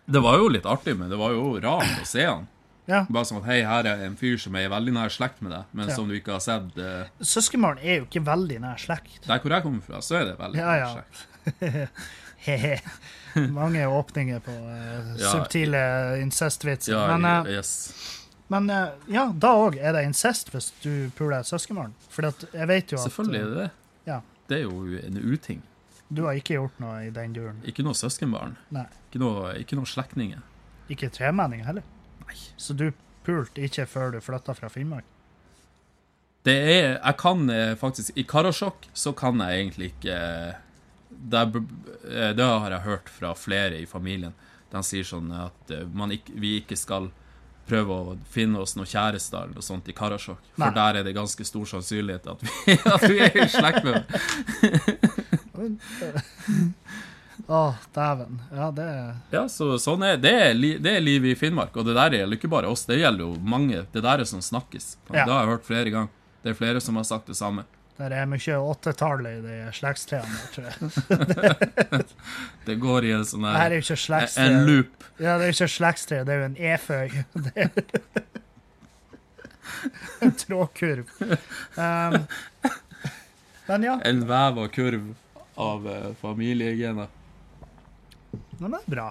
[0.07, 2.47] Det var jo litt artig, men det var jo rart å se han.
[2.85, 2.99] Ja.
[3.09, 5.55] Bare sånn at hei, her er en fyr som er i veldig nær slekt med
[5.55, 5.95] deg, men Ja.
[5.97, 6.75] som du ikke har sett.
[6.77, 9.23] Eh, Søskenbarn er jo ikke veldig nær slekt.
[9.25, 11.89] der hvor jeg kommer fra, så er det veldig Ja, nær slekt.
[12.45, 12.75] He-he.
[13.57, 15.31] Mange åpninger på eh, Ja.
[15.33, 15.81] subtile
[16.21, 16.93] incestvitser.
[16.93, 17.73] Ja, men eh, yes.
[18.53, 21.95] Men eh, ja, da òg er det incest hvis du puler søskenbarn.
[22.13, 23.71] For jeg vet jo at Selvfølgelig er det det.
[24.11, 24.19] Ja.
[24.51, 25.63] Det er jo en uting.
[26.15, 27.63] du har ikke gjort noe i den duren.
[27.65, 28.59] Ikke noe søskenbarn.
[28.75, 28.85] Nei.
[29.09, 30.43] Ikke noe, ikke noe slektninger.
[30.93, 31.87] Ikke tremenninger heller.
[32.27, 32.37] Nei.
[32.61, 32.91] Så du
[33.25, 35.09] pulte ikke før du flytta fra Finnmark?
[36.45, 40.61] Det er Jeg kan eh, faktisk I Karasjok så kan jeg egentlig ikke eh,
[41.09, 41.45] det,
[42.37, 44.35] det har jeg hørt fra flere i familien.
[44.71, 47.09] De sier sånn at man ikke, vi ikke skal
[47.69, 50.39] prøve å finne oss noen kjærester eller noe sånt i Karasjok.
[50.57, 50.75] For Nei.
[50.77, 52.51] der er det ganske stor sannsynlighet at vi,
[52.95, 54.05] at vi er i slekt med
[57.51, 58.39] Å, dæven.
[58.55, 58.85] Ja, det
[59.35, 60.31] Ja, så sånn er det.
[60.47, 61.75] Er, li- det er livet i Finnmark.
[61.77, 63.83] Og det der gjelder ikke bare oss, det gjelder jo mange.
[63.93, 64.95] Det der er som snakkes.
[65.11, 65.25] Ja.
[65.27, 66.13] Det har jeg hørt flere ganger.
[66.45, 67.65] Det er flere som har sagt det samme.
[67.95, 70.77] Der er mye åttetall i de slektstrærne, tror jeg.
[72.67, 74.25] Det går i en sånn her er.
[74.43, 75.05] En loop.
[75.23, 77.13] Ja, det er jo ikke slektstre, det er jo en eføy.
[77.47, 77.69] Det
[80.25, 81.11] en trådkurv.
[81.77, 82.17] Um,
[83.67, 85.13] men ja, En vev og kurv
[85.61, 87.09] av eh, familiegener.
[88.59, 89.07] men det er bra.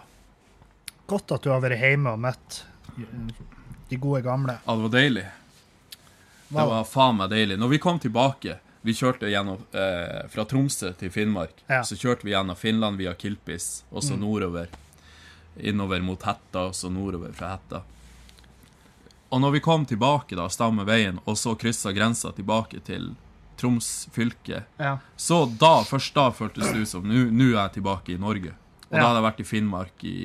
[1.07, 2.59] Godt at du har vært hjemme og møtt
[3.89, 4.57] de gode gamle.
[4.65, 5.25] Ja, det var deilig.
[6.53, 7.57] Det var faen meg deilig.
[7.61, 11.61] Når vi kom tilbake Vi kjørte gjennom eh, fra Tromsø til Finnmark.
[11.69, 11.81] Ja.
[11.81, 11.85] Mm.
[11.87, 14.67] Så kjørte vi gjennom Finland via Kilpis, og så nordover.
[15.59, 17.83] Innover mot Hetta, og så nordover fra Hetta.
[19.33, 23.13] Og når vi kom tilbake, da, stamme veien, og så kryssa grensa tilbake til
[23.57, 24.97] Troms fylke, Ja.
[25.15, 28.51] så da, først da føltes det ut som nå er jeg tilbake i Norge.
[28.89, 30.17] Og da hadde jeg vært i Finnmark i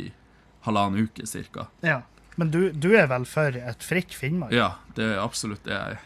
[0.66, 1.68] halvannen uke cirka.
[1.82, 2.02] ja.
[2.38, 4.52] Men du, du er vel for et fritt Finnmark?
[4.54, 6.04] Ja, det er absolutt det jeg er.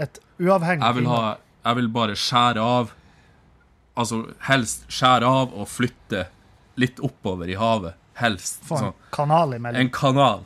[0.00, 1.43] Et uavhengig Jeg vil, ha, Finnmark?
[1.64, 2.92] Jeg vil bare skjære av
[3.96, 4.16] Altså
[4.48, 6.24] helst skjære av og flytte
[6.82, 7.94] litt oppover i havet.
[8.18, 8.56] Helst.
[8.66, 8.96] Få en Sånn.
[9.14, 9.78] kanal imellom?
[9.84, 10.40] En kanal.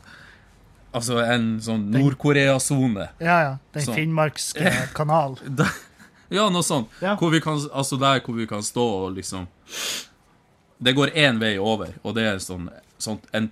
[0.93, 3.07] Altså en sånn Nord-Korea-sone.
[3.17, 3.55] Ja, ja.
[3.73, 3.95] Den Sånn.
[3.97, 5.39] finnmarkske kanal.
[6.29, 6.93] Ja, noe sånt.
[7.01, 7.15] Ja.
[7.17, 9.47] Hvor vi kan, altså der hvor vi kan stå og liksom
[10.79, 12.69] Det går én vei over, og det er sånn,
[13.01, 13.49] sånn en,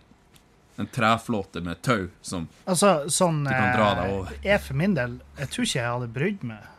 [0.78, 4.38] en treflåte med tau som Altså, sånn Du kan dra deg eh, over.
[4.46, 6.74] Jeg for min del, jeg tror ikke jeg hadde brydd meg.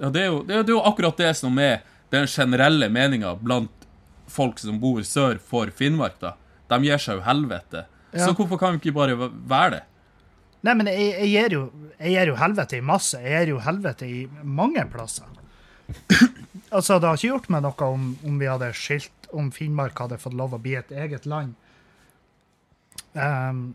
[0.00, 2.88] Ja, det er jo, det er, det er jo akkurat det som er den generelle
[2.90, 3.86] meninga blant
[4.30, 6.34] folk som bor sør for Finnmark, da.
[6.70, 7.84] De gir seg jo helvete.
[8.14, 8.24] Ja.
[8.24, 9.82] Så hvorfor kan vi ikke bare være det?
[10.66, 11.62] Nei, men jeg, jeg, gir jo,
[11.98, 13.20] jeg gir jo helvete i masse.
[13.24, 15.28] Jeg gir jo helvete i mange plasser.
[16.76, 20.18] altså, det har ikke gjort meg noe om, om vi hadde skilt om Finnmark hadde
[20.20, 21.54] fått lov å bli et eget land.
[23.14, 23.72] Um,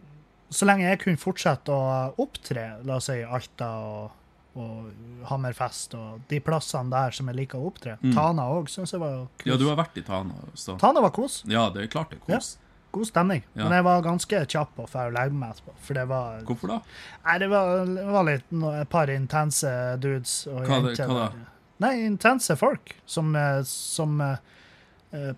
[0.54, 4.22] så lenge jeg kunne fortsette å opptre, la oss si Alta og,
[4.56, 7.98] og Hammerfest og de plassene der som jeg liker å opptre.
[8.16, 9.44] Tana òg syns jeg var kos.
[9.44, 9.50] Mm.
[9.52, 10.46] Ja, du har vært i Tana.
[10.54, 10.78] Så.
[10.82, 11.42] Tana var kos.
[11.50, 12.56] Ja, det er klart det er kos.
[12.96, 13.44] God stemning.
[13.54, 13.66] Ja.
[13.66, 15.74] Men jeg var ganske kjapp på å legge meg etterpå.
[15.84, 16.78] For det var Hvorfor da?
[17.26, 21.12] Nei, det var, det var litt no, et par intense dudes og Hva jenter.
[21.12, 21.50] hva da?
[21.84, 24.38] Nei, intense folk som, eh, som uh,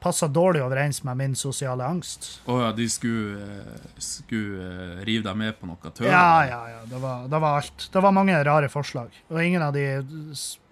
[0.02, 2.30] passa dårlig overens med min sosiale angst.
[2.46, 6.08] Å ja, de skulle, eh, skulle eh, rive deg med på noe tøv?
[6.10, 6.80] Ja, ja, ja.
[6.90, 7.90] Det var, det var alt.
[7.94, 9.14] Det var mange rare forslag.
[9.30, 9.88] Og ingen av de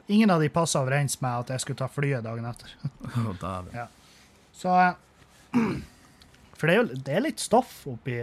[0.08, 2.74] Ingen av de passa overens med at jeg skulle ta flyet dagen etter.
[3.10, 3.32] Å,
[3.74, 3.88] Ja.
[4.54, 4.94] Så eh,
[6.56, 8.20] For det er jo det er litt stoff oppi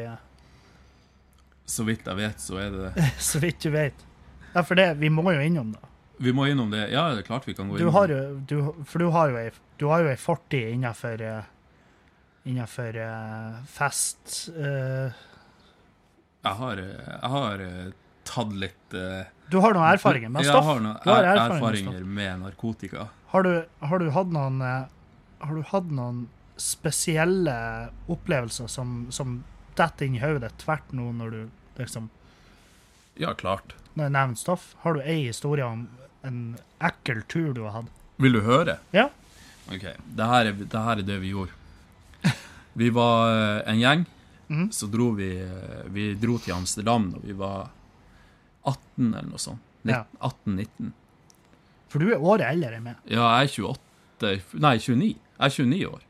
[1.68, 3.08] Så vidt jeg vet, så er det det.
[3.30, 4.06] Så vidt du vet.
[4.52, 5.91] Ja, for det, vi må jo innom det.
[6.22, 6.85] Vi må innom det.
[6.92, 8.56] Ja, det er klart vi kan gå Du innom har jo, du,
[8.87, 9.48] for du har jo ei,
[9.80, 11.48] du har jo ei fortid innenfor eh,
[12.46, 15.11] innenfor eh, fest uh,
[16.42, 17.64] Jeg har, jeg har
[18.28, 20.62] tatt litt uh, Du har noen erfaringer med stoff?
[20.62, 23.08] Jeg har noen har erfaringer, erfaringer med med narkotika.
[23.32, 26.26] Har du, har du hatt noen Har du hatt noen
[26.61, 27.54] spesielle
[28.12, 29.40] opplevelser som, som
[29.74, 31.40] detter inn i hodet ditt tvert nå når du
[31.80, 32.11] liksom
[33.18, 33.74] Ja, klart.
[33.94, 34.70] Når jeg nevner stoff?
[34.85, 35.88] Har du ei historie om
[36.26, 36.38] en
[36.82, 37.98] ekkel tur du har hatt?
[38.22, 38.78] Vil du høre?
[38.94, 39.08] Ja.
[39.70, 41.58] Ok, det her er det, her er det vi gjorde.
[42.78, 44.04] Vi var eh, en gjeng,
[44.48, 44.68] mm.
[44.72, 47.68] så dro vi eh, Vi dro til Amsterdam da vi var
[48.62, 49.61] 18 eller noe sånt.
[49.82, 50.92] 18-19.
[51.90, 53.00] For du er året eldre enn meg.
[53.11, 53.68] Ja, jeg er
[54.22, 55.08] 28 Nei, 29.
[55.11, 56.02] Jeg er 29 år.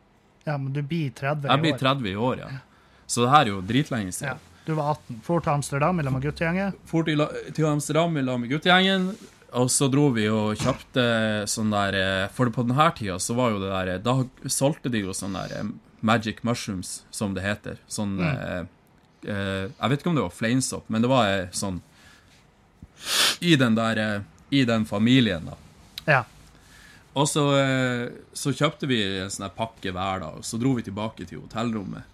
[0.44, 1.53] Ja, men du blir 30 i år.
[1.55, 2.51] Jeg blir 30 i år, ja.
[3.09, 4.37] Så det her er jo dritlenge siden.
[4.37, 4.53] Ja.
[4.66, 5.22] Du var 18.
[5.27, 6.77] For til Amsterdam i lag med guttegjengen.
[6.87, 7.25] For til,
[7.57, 9.09] til Amsterdam i lag med guttegjengen.
[9.53, 11.03] Og så dro vi og kjøpte
[11.51, 14.15] sånn der eh, For på denne tida så var jo det der Da
[14.49, 17.77] solgte de jo sånn der eh, Magic mushrooms, som det heter.
[17.87, 18.65] Sånn eh,
[19.29, 21.83] eh, Jeg vet ikke om det var fleinsopp, men det var eh, sånn
[23.45, 25.59] I den der eh, I den familien, da.
[26.09, 26.23] Ja.
[27.12, 30.33] Og så, eh, så kjøpte vi en sånn pakke hver, da.
[30.41, 32.09] Og så dro vi tilbake til hotellrommet.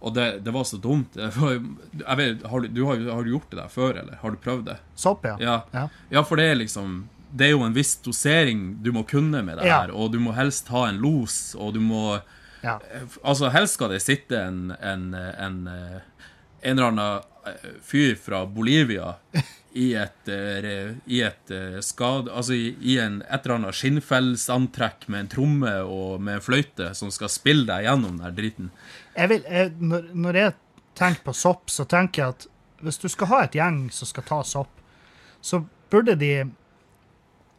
[0.00, 1.16] Og det, det var så dumt.
[1.16, 4.16] Jeg vet, har, du, har, har du gjort det der før, eller?
[4.22, 4.76] Har du prøvd det?
[4.96, 5.34] Sopp, ja.
[5.40, 5.56] Ja.
[5.76, 5.82] Ja.
[6.10, 9.60] ja, for det er liksom Det er jo en viss dosering du må kunne med
[9.60, 9.82] det Ja.
[9.84, 12.18] her, og du må helst ha en los, og du må
[12.64, 12.78] ja.
[13.24, 16.00] Altså, helst skal det sitte en En, en, eh,
[16.62, 19.14] en eller annen eh, fyr fra Bolivia
[19.72, 21.52] i et, eh, i et
[21.86, 22.26] skade...
[22.34, 26.90] Altså i, i en, et eller annet skinnfellsantrekk med en tromme og med en fløyte
[26.98, 28.70] som skal spille deg gjennom den driten.
[29.16, 30.54] Jeg vil, jeg, når, når jeg
[30.98, 32.46] tenker på sopp, så tenker jeg at
[32.84, 34.72] hvis du skal ha et gjeng som skal ta sopp,
[35.40, 36.50] så burde de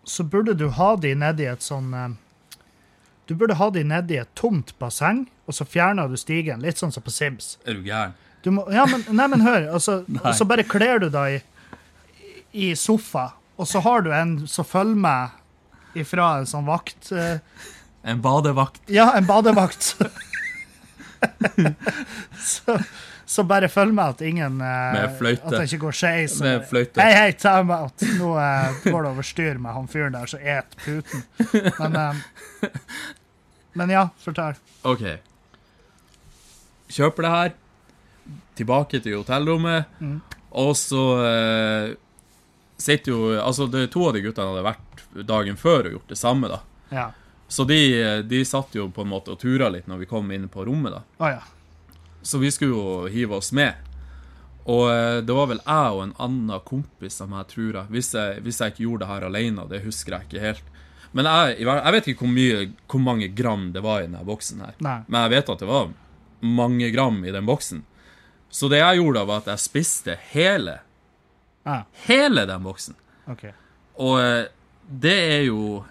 [0.03, 2.13] Så burde du ha de nedi et sånn eh,
[3.29, 6.91] Du burde ha de nedi et tomt basseng, og så fjerner du stigen, litt sånn
[6.91, 7.57] som på Sims.
[7.65, 8.15] Er du gæren?
[8.73, 11.43] Ja, men, nei, men hør, altså, og så bare kler du deg i,
[12.65, 17.37] i sofa, og så har du en som følger med ifra en sånn vakt eh,
[18.01, 18.81] En badevakt.
[18.89, 19.93] Ja, en badevakt.
[22.53, 22.77] så,
[23.25, 24.97] så bare følg med at ingen eh.
[24.97, 26.37] At det ikke går skeis.
[26.41, 28.05] Hei, hei, time out.
[28.19, 31.25] Nå uh, går det over styr med han fyren der som et puten.
[31.79, 32.69] Men, um,
[33.79, 34.59] men ja, fortell.
[34.83, 35.05] OK.
[36.91, 37.57] Kjøper det her.
[38.59, 39.97] Tilbake til hotellrommet.
[40.51, 41.93] Og så uh,
[42.81, 46.19] sitter jo Altså, det, to av de guttene hadde vært dagen før og gjort det
[46.19, 46.61] samme, da.
[46.91, 47.07] Ja.
[47.51, 47.81] Så de,
[48.23, 50.93] de satt jo på en måte og tura litt når vi kom inn på rommet,
[50.93, 51.01] da.
[51.19, 51.41] Ah, ja.
[52.21, 53.75] Så vi skulle jo hive oss med.
[54.71, 58.13] Og eh, det var vel jeg og en annen kompis som jeg tror jeg hvis,
[58.15, 60.71] jeg hvis jeg ikke gjorde det her alene, det husker jeg ikke helt.
[61.11, 64.63] Men jeg, jeg vet ikke hvor, mye, hvor mange gram det var i denne boksen
[64.63, 64.75] her.
[64.79, 64.97] Nei.
[65.09, 65.91] Men jeg vet at det var
[66.61, 67.83] mange gram i den boksen.
[68.47, 70.79] Så det jeg gjorde, var at jeg spiste hele,
[71.67, 71.83] ah.
[72.07, 72.95] hele den boksen.
[73.31, 73.51] Okay.
[73.99, 74.45] Og eh,
[74.87, 75.81] det er jo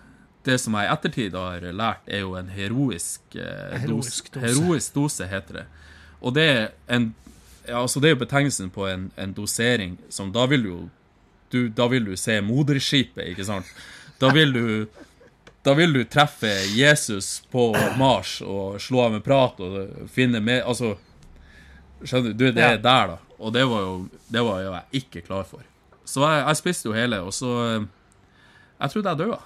[0.44, 4.46] Det som jeg i ettertid har lært, er jo en heroisk, eh, Heroisk dos, dose.
[4.46, 5.66] Heroisk dose, heter det.
[6.20, 7.14] Og det er en
[7.68, 10.79] ja, altså det er jo betegnelsen på en, en dosering som Da vil du jo
[11.53, 13.66] du, Da vil du se moderskipet, ikke sant?
[14.20, 14.87] Da vil du
[15.64, 17.66] da vil du treffe Jesus på
[18.00, 20.94] Mars og slå av med prat og finne med Altså
[22.03, 22.46] Skjønner du?
[22.50, 22.70] Det Ja.
[22.72, 23.16] er der, da.
[23.38, 25.61] Og det var jo det var jo jeg ikke klar for.
[26.05, 27.85] Så jeg, jeg spiste jo hele, og så eh,
[28.81, 29.38] Jeg trodde jeg døde.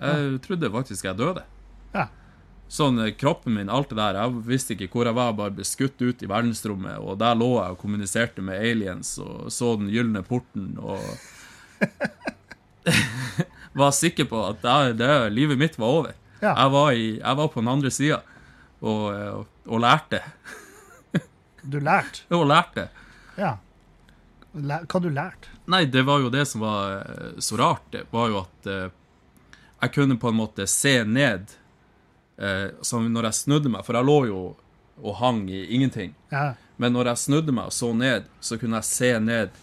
[0.00, 1.44] Jeg trodde faktisk jeg døde.
[1.94, 2.06] Ja.
[2.70, 4.18] Sånn eh, kroppen min, alt det der.
[4.22, 7.00] Jeg visste ikke hvor jeg var, bare ble skutt ut i verdensrommet.
[7.02, 11.02] Og der lå jeg og kommuniserte med aliens og så den gylne porten og
[13.80, 16.14] Var sikker på at det, det, livet mitt var over.
[16.40, 16.54] Ja.
[16.56, 18.18] Jeg, var i, jeg var på den andre sida
[18.80, 20.22] og, og, og lærte.
[21.62, 22.24] Du lærte.
[22.38, 22.88] Og lærte.
[23.36, 23.58] Ja.
[24.56, 25.52] Læ hva du lærte?
[25.70, 27.84] Nei, det var jo det som var eh, så rart.
[27.92, 28.88] Det var jo at eh,
[29.80, 31.54] jeg kunne på en måte se ned
[32.40, 34.40] eh, som når jeg snudde meg, for jeg lå jo
[35.00, 36.12] og hang i ingenting.
[36.28, 36.52] Ja.
[36.76, 39.56] Men når jeg snudde meg og så ned, så kunne jeg se ned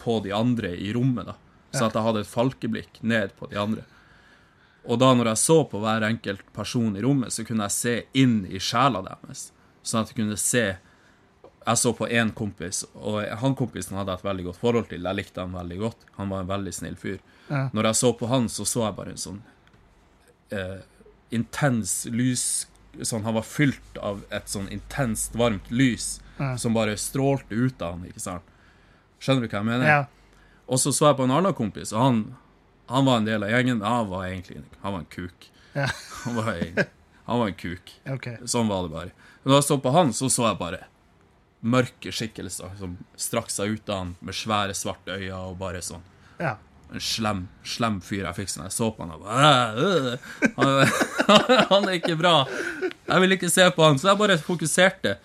[0.00, 1.28] på de andre i rommet.
[1.28, 1.36] da.
[1.72, 3.84] Så at jeg hadde et falkeblikk ned på de andre.
[4.88, 7.94] Og da når jeg så på hver enkelt person i rommet, så kunne jeg se
[8.16, 9.50] inn i sjela deres.
[9.84, 10.68] Sånn at jeg kunne se
[11.68, 15.02] Jeg så på én kompis, og han kompisen hadde jeg et veldig godt forhold til.
[15.04, 16.06] Jeg likte han veldig godt.
[16.16, 17.18] Han var en veldig snill fyr.
[17.50, 17.66] Ja.
[17.76, 19.42] Når jeg så på han, så så jeg bare en sånn
[20.54, 20.78] eh,
[21.34, 22.66] intens lys
[23.02, 26.56] sånn, Han var fylt av et sånn intenst, varmt lys mm.
[26.58, 28.54] som bare strålte ut av han, ikke sant?
[29.22, 29.88] Skjønner du hva jeg mener?
[29.88, 30.04] ja.
[30.68, 32.18] Og så så jeg på en annen kompis, og han,
[32.90, 35.46] han var en del av gjengen, han var egentlig han var en kuk.
[35.72, 35.86] Ja.
[36.24, 36.78] Han var en,
[37.24, 37.90] han var en kuk.
[38.04, 38.36] Okay.
[38.48, 39.10] Sånn var det bare.
[39.42, 40.80] Men når jeg så på han, så så jeg bare
[41.60, 46.02] mørke skikkelser som strakk seg ut av han med svære, svarte øyne og bare sånn
[46.40, 46.56] Ja.
[46.94, 50.12] En slem, slem fyr jeg fikk sånn jeg så på han og bare, «Æ,
[50.56, 52.34] øh, han, han er ikke bra.
[53.08, 55.16] Jeg vil ikke se på han, så jeg bare fokuserte.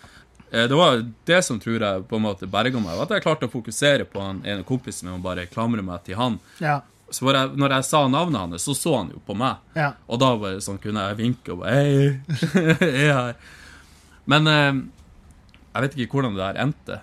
[0.51, 3.47] Eh, Det var det som tror jeg på en måte berga meg, at jeg klarte
[3.47, 6.35] å fokusere på han ene kompisen min og bare klamre meg til han.
[6.59, 6.81] Ja.
[7.13, 9.61] Så bare, når jeg sa navnet hans, så så han jo på meg.
[9.77, 9.91] Ja.
[10.09, 12.21] Og da bare sånn kunne jeg vinke og bare Hei,
[12.57, 13.35] jeg er her.
[14.29, 14.71] Men eh,
[15.73, 16.99] jeg vet ikke hvordan det der endte.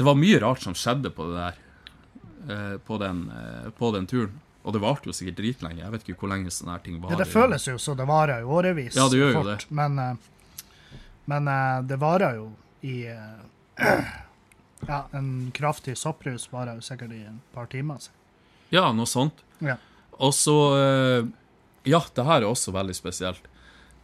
[0.00, 1.59] Det var mye rart som skjedde på det der.
[2.50, 4.40] Eh, på, den, eh, på den turen.
[4.62, 5.80] Og det varte jo sikkert dritlenge.
[5.80, 7.16] Jeg vet ikke hvor lenge sånne her ting ja.
[7.16, 8.96] Det føles jo så det varer i årevis.
[8.98, 9.58] Ja, det gjør jo det.
[9.72, 10.96] Men, eh,
[11.30, 11.48] men
[11.88, 12.50] det varer jo
[12.86, 13.04] i
[14.88, 18.00] Ja, en kraftig sopprus varer jo sikkert i et par timer.
[18.00, 18.12] så.
[18.72, 19.42] Ja, noe sånt.
[19.60, 19.76] Ja.
[20.18, 20.56] Og så
[21.84, 23.46] Ja, det her er også veldig spesielt.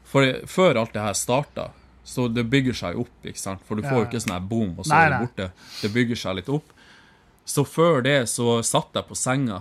[0.05, 1.71] For før alt det her starta,
[2.07, 3.63] så det bygger seg opp, ikke sant?
[3.67, 4.07] For du får jo ja.
[4.07, 5.47] ikke sånn her boom, og så Nei, er det borte.
[5.83, 6.76] Det bygger seg litt opp.
[7.47, 9.61] Så før det så satt jeg på senga,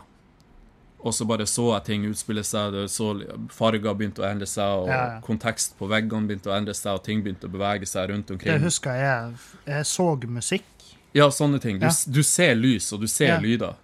[1.06, 2.74] og så bare så jeg ting utspille seg.
[2.89, 3.12] Så
[3.54, 5.19] Farger begynte å endre seg, og Ja, ja.
[5.21, 8.58] kontekst på veggene begynte å endre seg, og ting begynte å bevege seg rundt omkring.
[8.58, 9.36] Det husker jeg.
[9.69, 10.63] Jeg så musikk.
[11.13, 11.78] Ja, sånne ting.
[11.80, 11.91] Du, Ja.
[12.10, 13.76] du ser lys, og du ser lyder.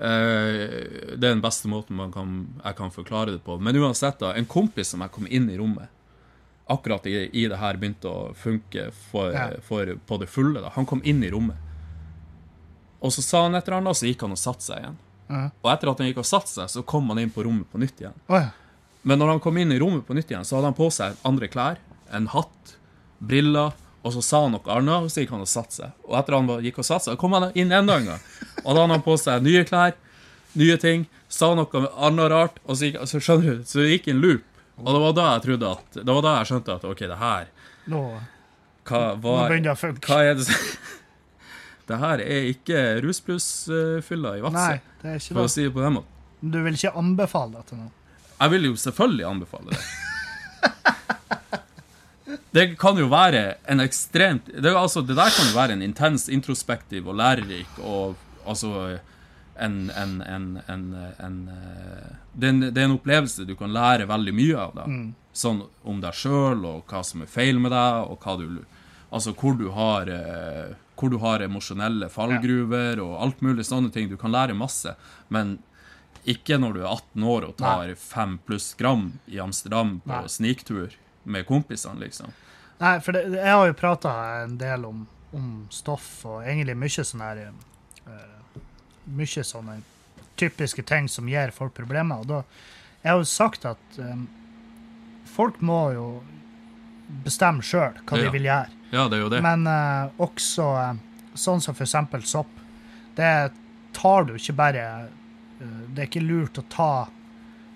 [0.00, 3.58] Eh, det er den beste måten man kan, jeg kan forklare det på.
[3.60, 5.88] Men uansett, da, en kompis som jeg kom inn i rommet
[6.72, 9.34] Akkurat i, i det her begynte å funke for,
[9.66, 10.60] for, på det fulle.
[10.62, 10.70] da.
[10.76, 11.56] Han kom inn i rommet.
[13.02, 14.98] Og så sa han et eller annet, og så gikk han og satte seg igjen.
[15.32, 15.44] Ja.
[15.64, 17.80] Og etter at han gikk og satte seg, så kom han inn på rommet på
[17.82, 18.14] nytt igjen.
[18.28, 18.50] Oh, ja.
[19.02, 21.18] Men når han kom inn i rommet på nytt igjen, så hadde han på seg
[21.26, 21.80] andre klær,
[22.14, 22.76] en hatt,
[23.18, 25.96] briller, og så sa han noe annet, og så gikk han og satte seg.
[26.06, 28.22] Og etter at han gikk og satte seg, kom han inn enda en gang.
[28.62, 29.94] Og da hadde han på seg nye klær,
[30.58, 34.10] nye ting, sa noe annet rart, og så gikk, så skjønner du, så det gikk
[34.12, 34.46] en loop.
[34.82, 37.18] Og det var da jeg trodde at, det var da jeg skjønte at, ok, det
[37.22, 37.50] her,
[37.92, 38.00] Nå,
[38.86, 40.06] hva, nå begynner det å funke.
[40.06, 40.68] hva er det som...
[41.88, 44.78] Det her er ikke ruspluss-fylla i Vadsø,
[45.32, 46.08] for å si det på den måten.
[46.42, 47.92] Du vil ikke anbefale det til noen?
[48.42, 49.82] Jeg vil jo selvfølgelig anbefale det.
[52.52, 56.28] Det kan jo være en ekstremt Det, altså, det der kan jo være en intens,
[56.28, 58.16] introspektiv og lærerik og
[58.48, 58.98] altså
[59.56, 60.84] en, en, en, en,
[61.20, 61.36] en
[62.34, 64.76] det, er en, opplevelse du kan lære veldig mye av.
[64.76, 64.86] da.
[65.36, 68.62] Sånn om deg sjøl, og hva som er feil med deg, og hva du
[69.12, 70.70] Altså hvor du har eh,
[71.02, 74.06] Hvor du har emosjonelle fallgruver og alt mulig sånne ting.
[74.06, 74.94] Du kan lære masse,
[75.34, 75.56] men
[76.22, 80.30] ikke når du er 18 år og tar fem pluss gram i Amsterdam på Nei.
[80.30, 82.30] sniktur med kompisene, liksom.
[82.78, 84.12] Nei, for det, jeg har jo prata
[84.42, 85.02] en del om,
[85.34, 87.42] om stoff, og egentlig mye sånne her
[88.06, 88.60] uh,
[89.18, 89.80] Mye sånne
[90.38, 92.22] typiske ting som gir folk problemer.
[92.22, 92.42] Og da
[93.02, 94.28] Jeg har jo sagt at um,
[95.26, 96.06] folk må jo
[97.24, 98.22] bestemme sjøl hva Ja.
[98.24, 98.68] de vil gjøre.
[98.92, 99.40] Ja, det er jo det.
[99.42, 100.94] Men uh, også eh,
[101.34, 102.50] sånn som for eksempel sopp.
[103.16, 103.50] Det
[103.96, 104.84] tar du ikke bare
[105.60, 107.08] eh, Det er ikke lurt å ta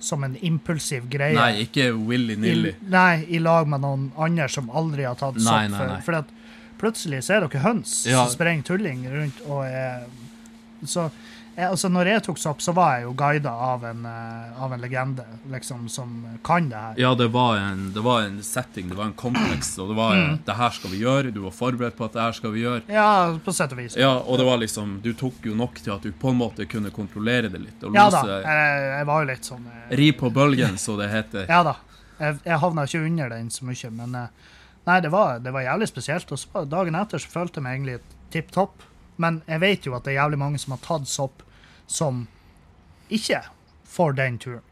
[0.01, 1.35] som en impulsiv greie.
[1.35, 2.75] Nei, ikke willy-nilly.
[2.92, 5.88] Nei, i lag med noen andre som aldri har tatt sopp Nei, nei, før.
[5.94, 6.01] nei.
[6.05, 6.33] For at
[6.79, 8.25] plutselig så er dere høns Ja.
[8.27, 10.05] som sprenger tulling rundt og er
[10.85, 11.11] Så
[11.57, 14.73] jeg, altså, når jeg tok sopp, så var jeg jo guida av en, eh, av
[14.77, 16.11] en legende, liksom, som
[16.45, 16.99] kan det her.
[17.01, 20.14] Ja, det var, en, det var en setting, det var en kompleks, og det var
[20.16, 20.38] Mm.
[20.45, 22.83] det her skal vi gjøre, du var forberedt på at det her skal vi gjøre.
[22.92, 23.09] Ja,
[23.45, 23.97] på sett og vis.
[23.97, 26.66] Ja, og det var liksom, du tok jo nok til at du på en måte
[26.69, 29.99] kunne kontrollere det litt, Ja da, jeg, jeg var jo litt sånn jeg...
[29.99, 31.47] ri på bølgen, så det heter.
[31.49, 31.77] Ja da.
[32.19, 34.29] Jeg, jeg havna ikke under den så mye, men eh,
[34.87, 36.31] Nei, det var, det var jævlig spesielt.
[36.31, 37.97] Og så dagen etter så følte jeg meg egentlig
[38.31, 38.85] tipp topp.
[39.18, 41.42] Men jeg vet jo at det er jævlig mange som har tatt sopp,
[41.87, 42.26] som
[43.11, 43.42] ikke
[43.85, 44.62] får den turen.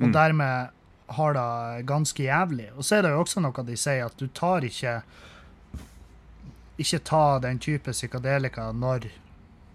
[0.00, 0.12] Og Mm.
[0.12, 0.68] dermed
[1.08, 2.70] har det ganske jævlig.
[2.76, 5.02] Og så er det jo også noe de sier, at du tar ikke
[6.80, 9.10] Ikke ta den type psykadelika når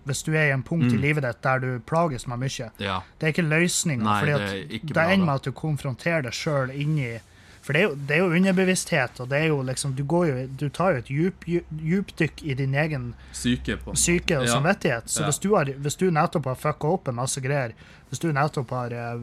[0.05, 1.01] Hvis du er i en punkt i Mm.
[1.01, 2.69] livet ditt der du plages med mye.
[2.79, 2.99] Ja.
[3.19, 4.21] Det er ikke løsninga.
[4.21, 7.19] Det det ender med at du konfronterer deg sjøl inni
[7.65, 10.25] For det er, jo, det er jo underbevissthet, og det er jo liksom Du, går
[10.29, 14.45] jo, du tar jo et djup, djup, djupdykk i din egen Syke på psyke og
[14.45, 14.51] Ja.
[14.53, 15.09] samvittighet.
[15.09, 15.25] Så Ja.
[15.31, 17.73] hvis, du har, hvis du nettopp har fucka opp en masse greier,
[18.11, 19.19] hvis du nettopp har eh,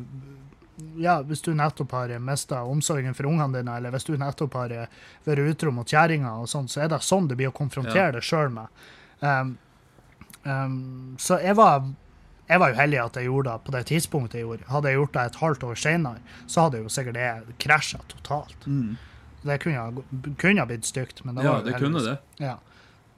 [0.98, 4.72] ja, hvis du nettopp har mista omsorgen for ungene dine, eller hvis du nettopp har
[4.72, 4.86] eh,
[5.24, 8.10] vært utro mot kjerringa, så er det sånn du blir å konfrontere Ja.
[8.18, 8.66] deg sjøl med.
[9.22, 9.58] Um,
[10.44, 11.84] um, så jeg var
[12.52, 14.66] jeg var jo heldig at jeg gjorde det på det tidspunktet jeg gjorde.
[14.72, 18.66] Hadde jeg gjort det et halvt år senere, så hadde jo sikkert det krasja totalt.
[18.68, 18.92] Mm.
[19.42, 20.04] Det kunne ha,
[20.38, 22.16] kunne ha blitt stygt, men det Ja, var jo det kunne det.
[22.38, 22.58] Ja.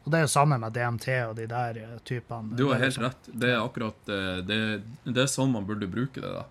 [0.05, 2.57] Og det er jo samme med DMT og de der eh, typene.
[2.57, 3.29] Du har er helt liksom- rett.
[3.45, 4.59] Det er akkurat eh, det,
[5.05, 6.45] det er sånn man burde bruke det, da.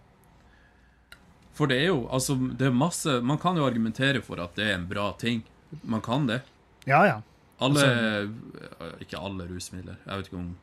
[1.54, 4.72] For det er jo altså det er masse Man kan jo argumentere for at det
[4.72, 5.44] er en bra ting.
[5.84, 6.42] Man kan det.
[6.90, 7.20] Ja, ja.
[7.62, 9.98] Alle Altså- Ikke alle rusmidler.
[10.06, 10.56] Jeg vet ikke om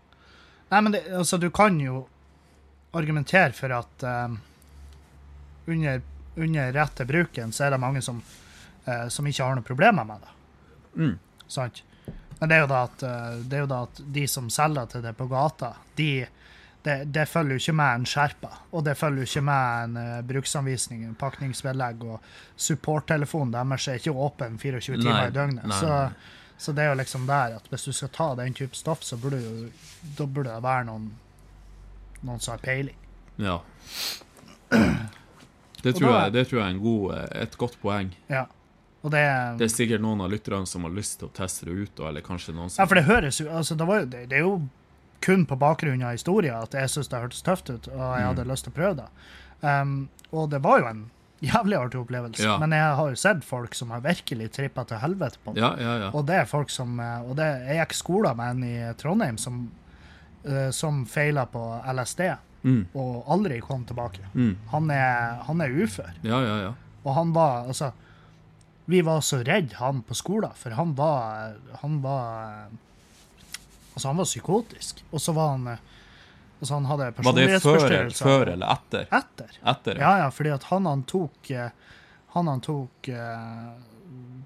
[0.71, 2.05] Nei, men det, altså, du kan jo
[2.95, 4.39] argumentere for at eh,
[5.71, 6.03] under,
[6.37, 8.23] under til bruken, så er det mange som,
[8.87, 10.35] uh, som ikke har noen problemer med det.
[11.03, 11.15] Mm.
[11.47, 11.83] Sant?
[12.41, 15.15] Men det er, at, uh, det er jo da at de som selger til det
[15.19, 16.11] på gata, de,
[16.83, 18.53] det, det følger jo ikke med en skjerpa.
[18.73, 24.03] Og det følger jo ikke med en uh, bruksanvisning, en pakningsvedlegg, og supporttelefonen deres er
[24.03, 25.65] ikke åpen 24 Nei, timer i døgnet.
[25.65, 25.81] nei, nei.
[25.83, 26.39] så
[26.77, 29.39] det er jo liksom der at hvis du skal ta den type stoff, så burde
[29.41, 29.69] jo,
[30.19, 31.07] da burde det være noen,
[32.21, 32.97] noen som har peiling.
[33.41, 33.59] Ja.
[35.83, 38.11] Det tror, da- jeg, det tror jeg er en god, eh, et godt poeng.
[38.29, 38.45] Ja.
[39.03, 39.23] Det,
[39.57, 42.21] Det er sikkert noen av lytterne som har lyst til å teste det ut, eller
[42.21, 42.83] kanskje noen som...
[42.83, 44.59] Ja, for det høres jo altså, det, var jo, det, det er jo
[45.25, 48.45] kun på bakgrunn av historien at jeg syns det hørtes tøft ut, og jeg hadde
[48.51, 49.09] lyst til å prøve det.
[49.65, 49.95] Um,
[50.37, 51.01] og det var jo en
[51.41, 52.45] jævlig artig opplevelse.
[52.45, 52.59] Ja.
[52.61, 55.63] Men jeg har jo sett folk som har virkelig trippa til helvete på det.
[55.63, 56.11] Ja, ja, ja.
[56.13, 59.39] Og det er folk som eh, Og det, jeg gikk skolen med en i Trondheim
[59.41, 59.63] som,
[60.45, 61.65] uh, som feila på
[61.95, 62.29] LSD
[62.61, 64.21] Mm, og aldri kom tilbake.
[64.35, 64.57] mm.
[64.69, 66.11] Han er, han er ufør.
[66.21, 66.73] Ja, ja, ja.
[67.05, 67.93] Og han var Altså,
[68.85, 72.69] vi var så redd han på skolen, for han var Han var
[73.95, 75.01] Altså, han var psykotisk.
[75.11, 75.79] Og så var han eh,
[76.61, 79.07] Altså, han hadde Var det før, før eller etter?
[79.17, 79.55] Etter.
[79.73, 81.71] Etter, Ja, ja, fordi at han han tok eh,
[82.35, 83.71] Han han tok eh,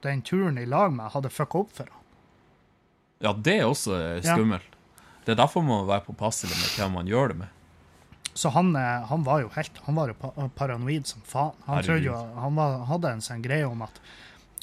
[0.05, 2.01] den turen i lag med, hadde fucka opp for han.
[3.25, 4.69] Ja, det er også skummelt.
[4.69, 5.03] Ja.
[5.25, 7.49] Det er derfor man må være påpasselig med hvem man gjør det med.
[8.35, 11.55] Så han, eh, han var jo helt Han var jo paranoid som faen.
[11.67, 14.01] Han, jo, han var, hadde en sånn greie om at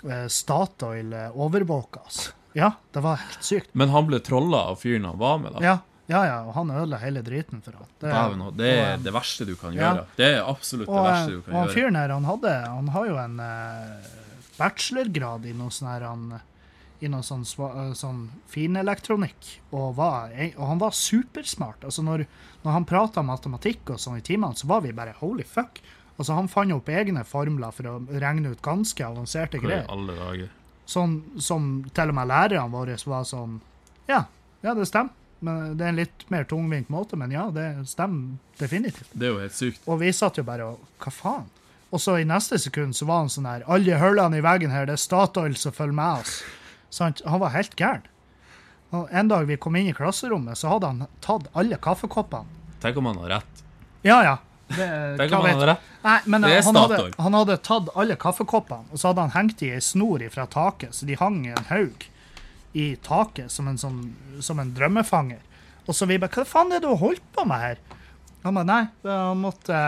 [0.03, 2.33] eh, Statoil eh, overvåka oss.
[2.53, 3.71] Ja, det var helt sykt.
[3.71, 5.63] Men han ble trolla av fyren han var med, da.
[5.63, 5.77] Ja,
[6.11, 7.89] ja, ja og han ødela hele driten for ham.
[7.97, 8.11] Det,
[8.59, 9.81] det er og, det verste du kan ja.
[9.81, 10.05] gjøre.
[10.19, 11.75] Det er absolutt det og, det verste du kan og han gjøre.
[11.77, 14.15] fyren her, han hadde Han har jo en uh,
[14.57, 16.31] bachelorgrad i noe sånn her han
[17.01, 18.19] i noe sånn, eh, sånn
[18.51, 21.87] finelektronikk, og, var, og han var supersmart.
[21.87, 22.27] Altså når,
[22.61, 25.81] når han prata matematikk og sånn i timene, så var vi bare holy fuck.
[26.19, 29.87] Altså Han fant opp egne formler for å regne ut ganske avanserte greier.
[29.89, 30.51] alle dager?
[30.85, 33.57] Sånn som til og med lærerne våre var sånn
[34.05, 34.25] Ja,
[34.61, 35.15] ja, det stemmer.
[35.41, 39.09] Men Det er en litt mer tungvint måte, men ja, det stemmer definitivt.
[39.13, 39.81] Det er jo helt sykt.
[39.89, 41.49] Og vi satt jo bare og Hva faen?
[41.91, 44.85] Og så i neste sekund så var han sånn her Alle hullene i veggen her,
[44.87, 46.37] det er Statoil som følger med oss.
[46.93, 47.23] Sant?
[47.27, 48.05] Han var helt gæren.
[48.91, 52.59] Og en dag vi kom inn i klasserommet, så hadde han tatt alle kaffekoppene.
[52.83, 53.61] Tenk om han har rett.
[54.03, 54.37] Ja, ja.
[54.71, 54.87] Det,
[55.19, 55.89] Tenk om han hadde rett.
[56.03, 59.35] Nei, men Det er han hadde, han hadde tatt alle kaffekoppene, og så hadde han
[59.35, 62.07] hengt i ei snor fra taket, så de hang i en haug
[62.73, 64.03] i taket som en, sånn,
[64.39, 65.41] som en drømmefanger.
[65.87, 67.81] Og så vi bare Hva faen er det du har holdt på med her?
[68.43, 69.79] Han bare Nei, det, måtte,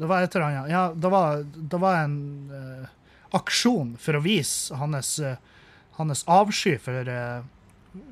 [0.00, 2.18] det var et eller annet Ja, det var, det var en
[2.52, 2.88] uh,
[3.36, 5.36] aksjon for å vise hans, uh,
[5.98, 7.42] hans avsky for, uh,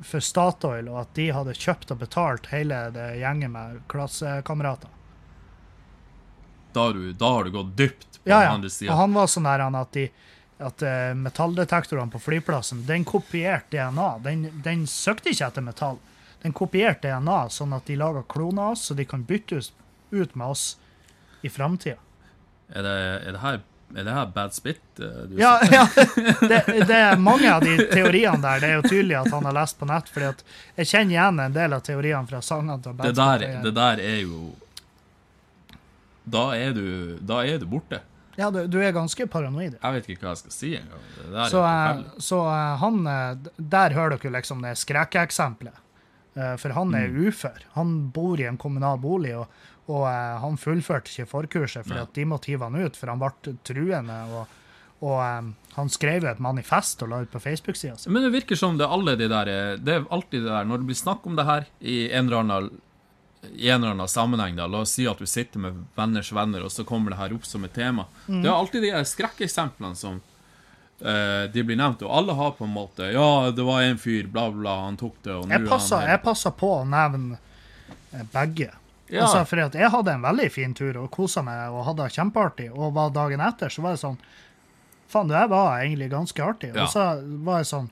[0.04, 4.92] for Statoil, og at de hadde kjøpt og betalt hele det gjengen med klassekamerater.
[6.76, 8.54] Da da har du gått dypt på Ja, den ja.
[8.58, 10.10] andre Og han var sånn der han at, de,
[10.58, 14.08] at eh, metalldetektorene på flyplassen, den kopierte DNA.
[14.24, 15.98] Den, den søkte ikke etter metall.
[16.42, 19.72] Den kopierte DNA, sånn at de laga kloner av oss, så de kan byttes
[20.10, 20.68] ut med oss
[21.42, 21.98] i framtida.
[22.68, 23.60] Er, det, er, det her,
[23.94, 24.82] er det her bad spit?
[24.98, 25.86] eh, Du Ja, ja.
[26.50, 28.60] Det, det er mange av de teoriene der.
[28.60, 30.10] Det er jo tydelig at han har lest på nett.
[30.12, 30.32] fordi
[30.76, 34.18] jeg kjenner igjen en del av teoriene fra sangene til det, der, det der er
[34.26, 34.48] jo
[36.28, 38.02] da er, du, da er du borte.
[38.38, 39.74] Ja, du, du er ganske paranoid.
[39.82, 41.00] Jeg vet ikke hva jeg skal si engang.
[41.50, 45.74] Så, eh, så uh, han eh, Der hører dere liksom det skrekkeksempelet.
[46.38, 47.26] Uh, For han er Mm.
[47.32, 47.58] ufør.
[47.74, 49.48] Han bor i en kommunal bolig, og,
[49.90, 50.06] og
[50.44, 52.06] han fullførte ikke forkurset fordi Ja.
[52.06, 54.18] at de måtte hive han ut, for han ble truende.
[54.30, 54.46] Og,
[55.02, 58.10] og um, han skrev jo et manifest og la ut på Facebook-sida si.
[58.10, 59.50] Men det virker som det alle de der
[59.82, 62.38] Det er alltid det der Når det blir snakk om det her i en eller
[62.44, 62.70] annen
[63.42, 66.64] i en eller annen sammenheng, da, la oss si at du sitter med venners venner,
[66.64, 68.08] og så kommer det her opp som et tema.
[68.26, 68.42] Mm.
[68.42, 72.74] Det er alltid de skrekkeksemplene som uh, de blir nevnt, og alle har på en
[72.74, 75.70] måte Ja, det var en fyr, bla, bla, han tok det, og nå Jeg er
[75.70, 78.72] passer, han jeg passer på å nevne eh, begge.
[79.08, 79.22] Ja.
[79.24, 82.18] Altså, fordi at jeg hadde en veldig fin tur og kosa meg og hadde det
[82.18, 82.68] kjempeartig.
[82.74, 84.20] Og var dagen etter så var det sånn
[85.08, 86.68] Faen, det her var egentlig ganske artig.
[86.74, 86.84] Ja.
[86.84, 87.04] Og så
[87.46, 87.86] var det sånn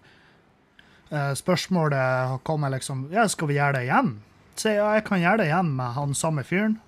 [1.09, 4.19] eh, Spørsmålet kom jeg liksom Ja, skal vi gjøre det igjen?
[4.57, 6.79] Så ja, jeg kan gjøre det igjen med han samme fyren,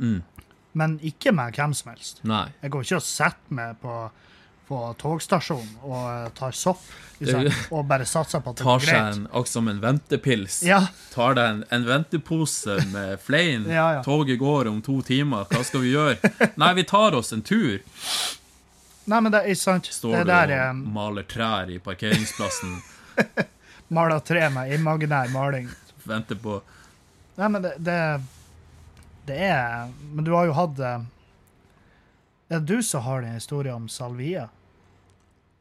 [0.00, 0.22] Mm.
[0.74, 2.18] men ikke med hvem som helst.
[2.26, 2.48] Nei.
[2.62, 3.98] Jeg går ikke og setter meg på,
[4.66, 6.80] på togstasjonen og eh, tar sopp
[7.20, 9.20] liksom, og bare satser på at det Tar seg greit.
[9.30, 10.56] en, som en ventepils.
[10.66, 10.80] Ja,
[11.14, 13.68] Tar deg en, en ventepose med flein.
[13.70, 14.02] Ja, ja.
[14.02, 15.46] Toget går om to timer.
[15.52, 16.32] Hva skal vi gjøre?
[16.64, 17.78] Nei, vi tar oss en tur.
[19.06, 19.86] Nei, men det er sant.
[19.92, 22.78] Står det der og er maler trær i parkeringsplassen.
[23.94, 25.68] maler tre med imaginær maling.
[26.08, 26.58] Venter på
[27.36, 27.98] Nei, men det, det
[29.26, 31.00] Det er Men du har jo hatt eh,
[32.50, 34.48] Er det du som har den historien om salvia?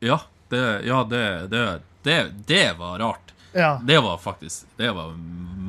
[0.04, 0.20] Ja,
[0.52, 1.64] det, ja, det, det,
[2.04, 3.34] det, det var rart.
[3.56, 3.80] Ja.
[3.88, 5.14] Det var faktisk Det var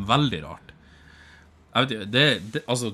[0.08, 0.72] veldig rart.
[1.74, 2.90] Jeg vet ikke det, det, Altså,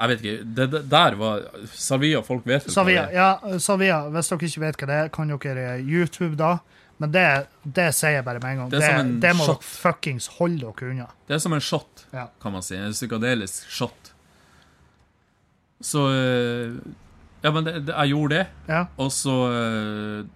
[0.00, 0.44] jeg vet ikke.
[0.44, 1.42] Det, det der var
[1.74, 3.10] Salvia, folk vet vel hva det er.
[3.16, 6.54] ja, Salvia, hvis dere ikke vet hva det er, kan dere YouTube da.
[7.00, 7.24] Men det,
[7.64, 8.70] det sier jeg bare med en gang.
[8.74, 9.62] Det Det, en det må shot.
[9.62, 11.06] dere fuckings holde dere unna.
[11.26, 12.26] Det er som en shot, Ja.
[12.42, 12.76] kan man si.
[12.76, 14.10] En psykadelisk shot.
[15.80, 16.74] Så eh,
[17.42, 18.82] Ja, men det, det, jeg gjorde det, Ja.
[19.00, 20.26] og så eh,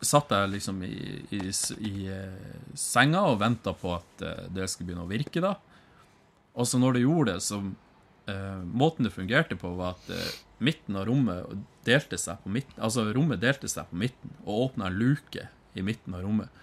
[0.00, 0.94] satt jeg liksom i,
[1.36, 5.54] i, s- i eh, senga og venta på at det skulle begynne å virke, da.
[6.56, 10.28] Og så når det gjorde det, så uh, Måten det fungerte på, var at uh,
[10.62, 11.48] midten av rommet
[11.84, 15.82] delte seg på midten Altså, rommet delte seg på midten og åpna en luke i
[15.82, 16.62] midten av rommet.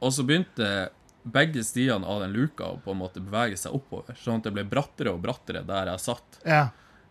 [0.00, 0.90] Og så begynte
[1.22, 4.54] begge stiene av den luka å på en måte bevege seg oppover, sånn at det
[4.56, 6.40] ble brattere og brattere der jeg satt.
[6.48, 6.64] Ja.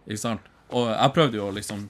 [0.07, 0.49] Ikke sant?
[0.73, 1.85] Og jeg prøvde jo å liksom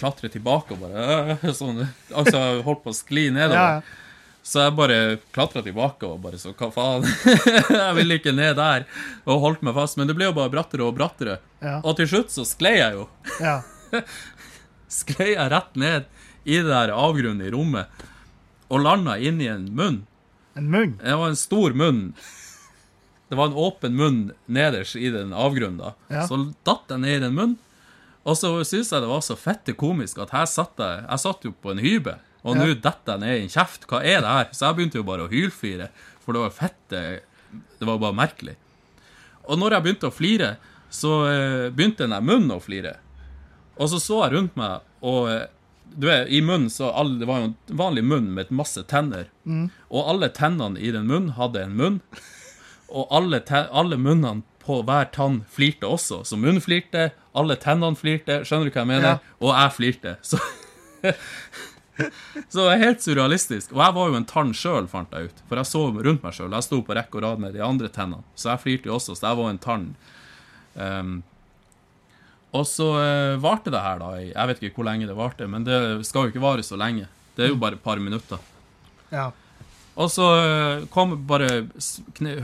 [0.00, 1.82] klatre tilbake og bare øh, sånn,
[2.14, 3.56] Altså jeg holdt på å skli nedover.
[3.56, 4.06] Ja, ja.
[4.42, 4.98] Så jeg bare
[5.34, 7.04] klatra tilbake og bare så hva faen?
[7.82, 8.86] jeg ville ikke ned der.
[9.28, 9.98] Og holdt meg fast.
[10.00, 11.36] Men det ble jo bare brattere og brattere.
[11.60, 11.76] Ja.
[11.84, 13.08] Og til slutt så sklei jeg jo.
[13.42, 13.60] ja.
[14.90, 16.06] Sklei jeg rett ned
[16.48, 18.00] i det der avgrunnen i rommet.
[18.70, 20.02] Og landa inni en munn.
[20.58, 20.96] En munn.
[21.02, 22.14] Det var en stor munn.
[23.30, 25.78] Det var en åpen munn nederst i den avgrunnen.
[25.78, 25.92] da.
[26.10, 26.26] Ja.
[26.26, 27.58] Så datt jeg ned i den munnen.
[28.26, 31.44] Og så syntes jeg det var så fette komisk at her satt jeg Jeg satt
[31.46, 32.64] jo på en hybel, og Ja.
[32.66, 33.86] nå detter jeg ned i en kjeft.
[33.88, 34.48] Hva er det her?
[34.52, 35.88] Så jeg begynte jo bare å hylflire,
[36.20, 37.20] for det var fette
[37.80, 38.56] Det var bare merkelig.
[39.48, 40.56] Og når jeg begynte å flire,
[40.90, 42.96] så eh, begynte den der munnen å flire.
[43.78, 45.46] Og så så jeg rundt meg, og eh,
[45.94, 49.28] du vet, i munnen så alle, Det var jo en vanlig munn med masse tenner.
[49.90, 52.00] Og alle tennene i den munnen hadde en munn.
[52.90, 56.22] Og alle, alle munnene på hver tann flirte også.
[56.24, 58.42] Så munnen flirte, alle tennene flirte.
[58.44, 59.08] Skjønner du hva jeg mener?
[59.16, 59.36] Ja.
[59.40, 60.16] Og jeg flirte.
[60.22, 60.40] Så
[62.48, 63.74] Så det er helt surrealistisk.
[63.74, 65.42] Og jeg var jo en tann sjøl, fant jeg ut.
[65.48, 66.54] For jeg så rundt meg sjøl.
[66.56, 68.24] Jeg sto på rekke og rad med de andre tennene.
[68.38, 69.86] Så jeg flirte jo også, så jeg var en tann.
[70.80, 71.14] Ehm,
[72.56, 74.10] og så eh, varte det her, da.
[74.22, 75.78] Jeg vet ikke hvor lenge det varte, men det
[76.08, 77.06] skal jo ikke vare så lenge.
[77.36, 78.42] Det er jo bare et par minutter.
[79.14, 79.30] Ja.
[80.00, 81.66] Og så eh, kom bare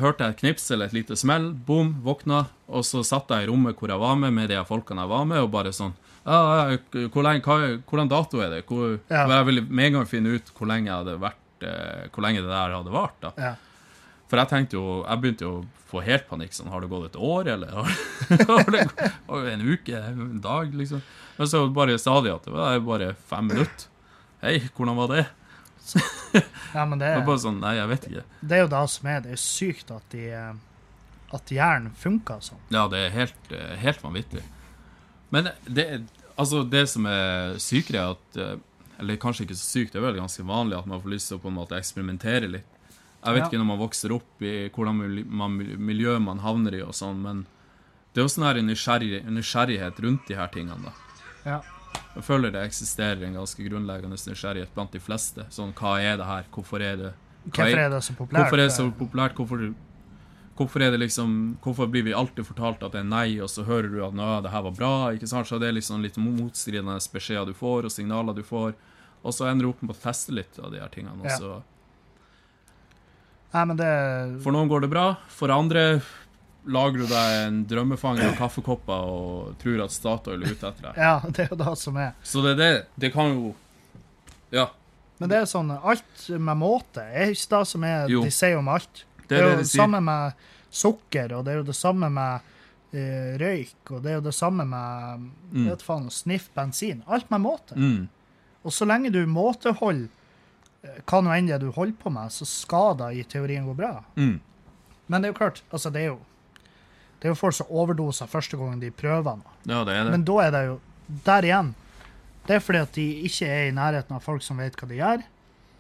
[0.01, 1.51] hørte jeg et knips eller et lite smell.
[1.67, 2.45] Boom, våkna.
[2.67, 5.29] Og så satt jeg i rommet hvor jeg var med, med de folkene jeg var
[5.31, 5.95] med, og bare sånn
[6.27, 8.65] hvor lenge, hva, Hvordan dato er det?
[8.67, 9.27] Hvor, Ja.
[9.31, 10.91] Jeg ville med en gang finne ut hvor lenge,
[11.23, 13.15] vært, eh, hvor lenge det der hadde vart.
[13.23, 13.33] da.
[13.39, 13.55] ja.
[14.27, 16.53] For jeg tenkte jo, jeg begynte jo å få helt panikk.
[16.57, 18.87] sånn, Har det gått et år, eller har, det
[19.29, 20.01] gått en uke?
[20.11, 21.03] En dag, liksom?
[21.37, 23.87] Men så bare sa de at det var bare fem minutter.
[24.43, 25.27] Hei, hvordan var det?
[26.75, 28.23] ja, men det Det bare sånn, Nei, jeg vet ikke.
[28.43, 29.21] det er jo det som er.
[29.23, 30.55] Det er sykt at, de, eh,
[31.39, 32.63] at hjernen funker sånn.
[32.75, 34.43] Ja, det er helt, eh, helt vanvittig.
[35.31, 35.87] Men det,
[36.35, 38.57] altså, det som er sykere, er at eh,
[38.99, 41.37] Eller kanskje ikke så sykt, det er vel ganske vanlig at man får lyst til
[41.37, 42.76] å på en måte eksperimentere litt.
[43.25, 43.47] Jeg vet Ja.
[43.49, 47.47] ikke når man vokser opp i hvordan miljø man havner i og sånn, men
[48.15, 50.93] det er jo sånn her nysgjerrig, nysgjerrighet rundt de her tingene, da.
[51.45, 51.61] Ja.
[52.17, 55.45] Jeg føler det eksisterer en ganske grunnleggende nysgjerrighet blant de fleste.
[55.51, 56.45] Sånn, hva er det her?
[56.53, 57.15] Hvorfor er det
[57.47, 58.41] Hvorfor er det så populært?
[58.49, 59.35] Hvorfor er det så populært?
[59.37, 59.75] Hvorfor,
[60.57, 63.65] hvorfor er det liksom Hvorfor blir vi alltid fortalt at det er nei, og så
[63.65, 65.11] hører du at nå, det her var bra?
[65.13, 65.47] ikke sant?
[65.47, 68.75] Så det er liksom litt motstridende beskjeder du får, og signaler du får.
[69.23, 71.21] Og så ender du opp med å teste litt av de her tingene.
[71.21, 71.63] Og Ja.
[73.55, 73.91] Nei, men det
[74.45, 76.01] for noen går det bra, for andre
[76.67, 80.97] lager du deg en drømmefanger av kaffekopper og tror at Statoil er ute etter deg.
[80.99, 82.11] Ja, det er jo det som er.
[82.27, 82.73] Så det er det.
[83.07, 83.55] Det kan jo
[84.53, 84.69] Ja.
[85.19, 88.23] Men det er sånn alt med måte er ikke det som er Jo.
[88.27, 89.05] de sier om alt.
[89.27, 89.81] Det Det er er det jo de sier.
[89.81, 90.33] samme med
[90.71, 92.41] sukker, og det er jo det samme med
[92.95, 95.71] uh, røyk, og det er jo det samme med Mm.
[95.71, 97.03] vet faen, sniff bensin.
[97.09, 97.75] Alt med måte.
[97.77, 98.09] Mm.
[98.65, 100.09] Og så lenge du måteholder eh,
[101.07, 104.03] hva nå enn det du holder på med, så skal det i teorien gå bra.
[104.17, 104.41] Mm.
[105.07, 106.19] Men det er jo klart, altså det er jo
[107.17, 109.53] det er jo folk som overdoser første gangen de prøver noe.
[109.65, 110.11] Ja, det det.
[110.13, 110.81] Men da er det jo
[111.25, 111.69] Der igjen.
[112.47, 114.99] Det er fordi at de ikke er i nærheten av folk som vet hva de
[114.99, 115.23] gjør,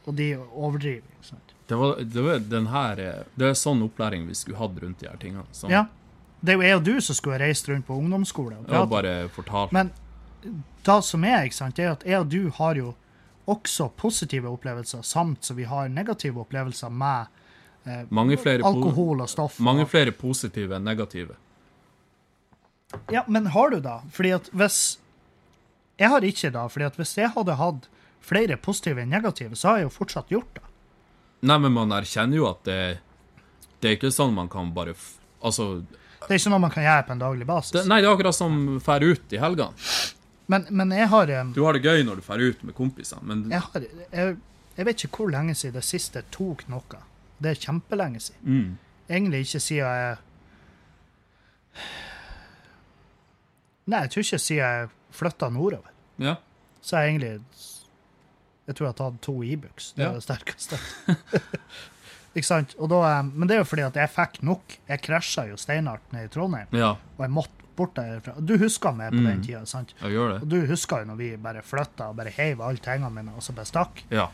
[0.07, 1.03] og de overdriver.
[1.19, 1.53] ikke sant?
[1.67, 2.95] Det var, det var den her
[3.37, 5.45] Det er sånn opplæring vi skulle hatt rundt de her tingene.
[5.53, 5.87] Sånn, Ja.
[6.41, 8.57] Det er jo jeg og du som skulle reist rundt på ungdomsskole.
[8.57, 8.89] Og Og prate.
[8.91, 9.73] bare fortalt.
[9.73, 9.91] Men
[10.87, 12.95] det som er, ikke sant, det er at jeg og du har jo
[13.47, 17.27] også positive opplevelser, samt så vi har negative opplevelser med
[17.87, 19.59] eh, alkohol og stoff.
[19.63, 21.37] mange og, flere positive enn negative.
[23.11, 24.03] ja, men har du da?
[24.13, 24.99] Fordi at hvis
[25.99, 27.87] Jeg har ikke da, fordi at hvis jeg hadde hatt
[28.21, 30.65] flere positive enn negative, så har jeg jo fortsatt gjort det.
[31.41, 32.99] Nei, men man erkjenner jo at det
[33.81, 34.95] Det er ikke sånn man kan bare
[35.41, 37.73] Altså Det er ikke noe man kan gjøre på en daglig basis.
[37.73, 39.73] det, Nei, det er akkurat som fær ut i helgene.
[40.49, 43.51] Men, men jeg har Du har det gøy når du drar ut med kompisene, men
[43.51, 43.81] jeg, har
[44.13, 44.37] jeg,
[44.77, 47.01] jeg vet ikke hvor lenge siden det siste tok noe.
[47.43, 48.43] Det er kjempelenge siden.
[48.45, 48.77] mm,
[49.11, 50.17] Egentlig ikke siden jeg
[53.87, 55.93] Nei, jeg tror ikke siden jeg flytta nordover.
[56.23, 56.37] Ja.
[56.83, 57.41] Så jeg egentlig
[58.67, 59.93] Jeg tror jeg har tatt to Ibux.
[59.95, 60.15] Det er Ja.
[60.15, 60.79] det sterkeste.
[62.37, 62.75] ikke sant?
[62.91, 64.75] Da, men det er jo fordi at jeg fikk nok.
[64.89, 66.97] Jeg krasja jo steinhardt ned i Trondheim, Ja.
[67.17, 68.35] og jeg måtte bort derfra.
[68.41, 69.45] Du husker meg på den Mm.
[69.47, 69.95] tida, sant?
[70.01, 70.49] Jeg gjør Og det.
[70.49, 73.55] du husker jo når vi bare flytta og bare heiv alle tingene mine og så
[73.55, 74.03] bare stakk.
[74.11, 74.29] Ja.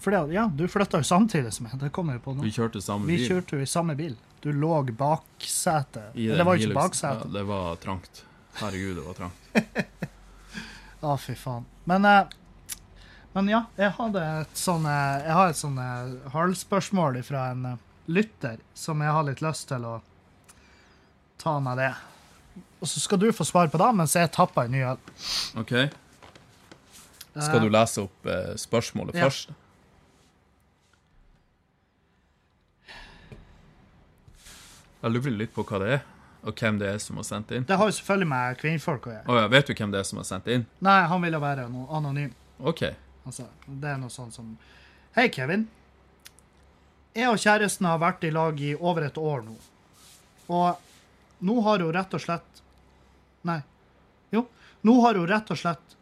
[0.00, 1.78] For det, ja, du flytta jo samtidig som meg.
[1.80, 2.42] Det kommer jo på nå.
[2.44, 3.28] Vi kjørte samme Vi bil.
[3.28, 4.16] kjørte jo i samme bil.
[4.42, 6.12] Du lå baksetet.
[6.14, 7.24] Det var ikke baksetet.
[7.26, 8.22] Ja, det var trangt.
[8.60, 10.04] Herregud, det var trangt.
[11.02, 11.64] Å, fy faen.
[11.86, 12.24] Men, eh,
[13.34, 17.64] men ja, jeg hadde et sånn eh, Jeg har et sånn eh, halvspørsmål fra en
[17.72, 17.76] eh,
[18.08, 20.00] lytter som jeg har litt lyst til å
[21.38, 21.92] ta meg det.
[22.82, 25.00] Og så skal du få svar på det mens jeg tapper en ny øl.
[25.62, 25.72] OK?
[27.38, 29.28] Skal du lese opp eh, spørsmålet Ja.
[29.28, 29.50] først?
[35.02, 36.00] Jeg lurer litt på hva det er,
[36.42, 37.66] og hvem det er som har sendt inn.
[37.68, 39.26] Det har jo selvfølgelig med kvinnfolk å gjøre.
[39.30, 40.64] Oh, ja, vet du hvem det er som har sendt inn?
[40.84, 42.32] Nei, han ville være noe anonym.
[42.66, 42.82] OK.
[43.28, 44.56] Altså, det er noe sånn som
[45.16, 45.64] Hei, Kevin.
[47.16, 49.54] Jeg og kjæresten har vært i lag i over et år nå.
[50.54, 50.87] Og
[51.38, 52.64] nå har hun rett og slett
[53.46, 53.60] Nei.
[54.34, 54.42] Jo.
[54.82, 55.94] Nå har hun rett og slett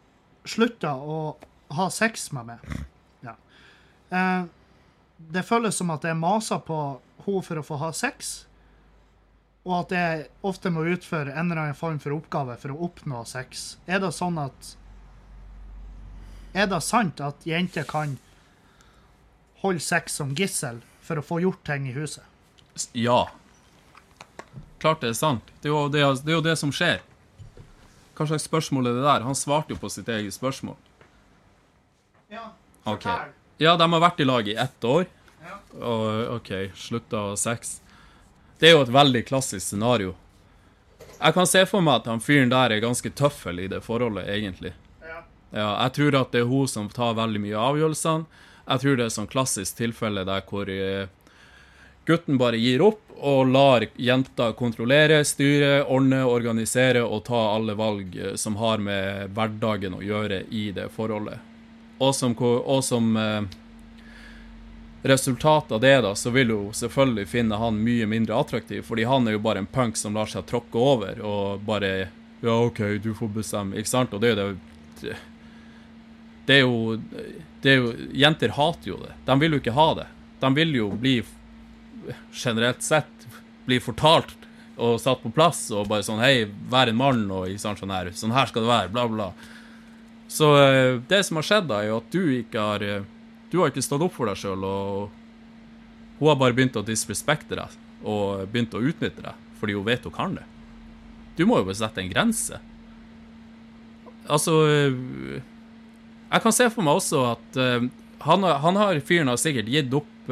[0.47, 1.37] slutta å
[1.77, 2.71] ha sex med meg.
[3.21, 3.35] Ja.
[4.09, 4.47] Eh,
[5.17, 6.79] det føles som at jeg maser på
[7.27, 8.47] henne for å få ha sex,
[9.67, 13.25] og at jeg ofte må utføre en eller annen form for oppgave for å oppnå
[13.27, 13.73] sex.
[13.83, 14.69] Er det sånn at
[16.55, 18.15] er det sant at jenter kan
[19.59, 22.23] holde sex som gissel for å få gjort ting i huset?
[22.95, 23.25] Ja.
[24.81, 25.53] Klart det er sant.
[25.61, 27.01] Det er jo det, det, er jo det som skjer.
[28.17, 29.25] Hva slags spørsmål er det der?
[29.25, 30.77] Han svarte jo på sitt eget spørsmål.
[32.33, 32.51] Ja,
[32.83, 33.33] okay.
[33.57, 35.05] Ja, de har vært i lag i ett år.
[35.77, 37.79] Og OK, slutta sex.
[38.59, 40.15] Det er jo et veldig klassisk scenario.
[41.17, 44.27] Jeg kan se for meg at han fyren der er ganske tøffel i det forholdet,
[44.29, 44.73] egentlig.
[45.01, 45.21] Ja.
[45.51, 48.43] Ja, jeg tror at det er hun som tar veldig mye av avgjørelsene.
[48.67, 51.07] Jeg tror det er sånn klassisk tilfelle der hvor eh,
[52.07, 58.15] gutten bare gir opp og lar jenta kontrollere, styre, ordne, organisere og ta alle valg
[58.17, 61.41] eh, som har med hverdagen å gjøre i det forholdet.
[61.97, 63.41] Og som, og som eh,
[65.07, 69.27] resultat av det, da, så vil hun selvfølgelig finne han mye mindre attraktiv, fordi han
[69.27, 73.15] er jo bare en punk som lar seg tråkke over og bare Ja, OK, du
[73.17, 74.13] får bestemme, ikke sant?
[74.13, 74.57] Og det er jo
[75.01, 75.15] det
[76.45, 76.99] Det er jo
[77.63, 79.15] Det er jo Jenter hater jo det.
[79.25, 80.05] De vil jo ikke ha det.
[80.39, 81.15] De vil jo bli
[82.31, 83.27] generelt sett
[83.67, 84.47] blir fortalt
[84.77, 88.11] og satt på plass og bare sånn Hei, vær en mann, og sant, sånn her.
[88.15, 89.29] Sånn her skal det være, bla, bla.
[90.31, 93.07] Så eh, det som har skjedd, da, er jo at du ikke har eh,
[93.51, 97.55] Du har ikke stått opp for deg sjøl, og hun har bare begynt å disrespekte
[97.55, 97.75] deg
[98.07, 100.43] og begynt å utnytte deg fordi hun vet hun kan det.
[101.33, 102.59] Du må jo bare sette en grense.
[104.29, 105.39] Altså eh,
[106.27, 107.57] Jeg kan se for meg også at
[108.27, 110.29] han, han har fyren har sikkert gitt opp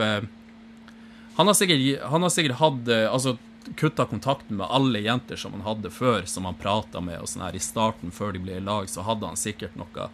[1.35, 3.37] han, har sikkert, han har sikkert hatt eh, Altså
[3.75, 7.47] kutta kontakten med alle jenter som han hadde før, som han prata med, og sånn
[7.47, 10.09] her i starten, før de ble i lag, så hadde han sikkert noe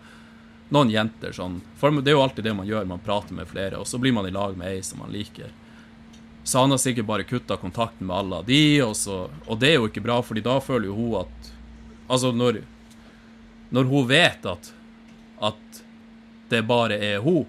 [0.71, 3.75] Noen jenter sånn For det er jo alltid det man gjør, man prater med flere,
[3.75, 5.49] og så blir man i lag med ei som man liker.
[6.43, 9.81] Så han har sikkert bare kutta kontakten med alle de, og, så, og det er
[9.81, 11.51] jo ikke bra, fordi da føler jo hun at
[12.11, 12.57] Altså, når,
[13.71, 14.71] når hun vet at,
[15.39, 15.77] at
[16.51, 17.45] det bare er hun,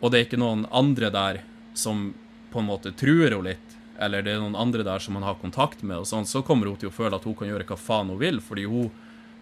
[0.00, 1.38] og det er ikke noen andre der
[1.78, 2.08] som
[2.52, 5.38] på en måte truer henne litt, eller det er noen andre der som han har
[5.42, 7.76] kontakt med, og sånn, så kommer hun til å føle at hun kan gjøre hva
[7.78, 8.90] faen hun vil, fordi hun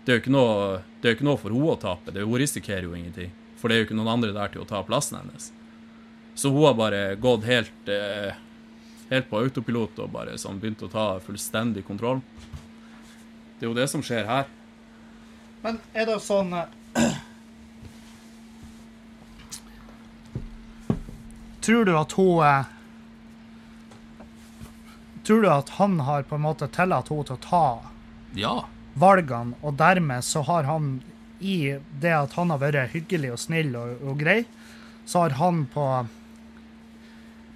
[0.09, 2.13] det er jo ikke noe, det er jo ikke noe for henne å tape.
[2.17, 3.29] Det, hun risikerer jo ingenting.
[3.61, 5.53] For det er jo ikke noen andre der til å ta plassen hennes.
[6.33, 8.33] Så hun har bare gått helt, eh,
[9.11, 12.23] helt på autopilot og bare sånn begynt å ta fullstendig kontroll.
[13.59, 14.49] Det er jo det som skjer her.
[15.61, 16.73] Men er det sånn eh,
[21.69, 22.65] Tror du at hun eh,
[25.29, 27.65] Tror du at han har på en måte tillatt henne til å ta
[28.35, 28.55] Ja.
[28.97, 31.03] valgene, og dermed så har han
[31.41, 34.39] i det at han har vært hyggelig og snill og, og grei,
[35.07, 35.85] så har han på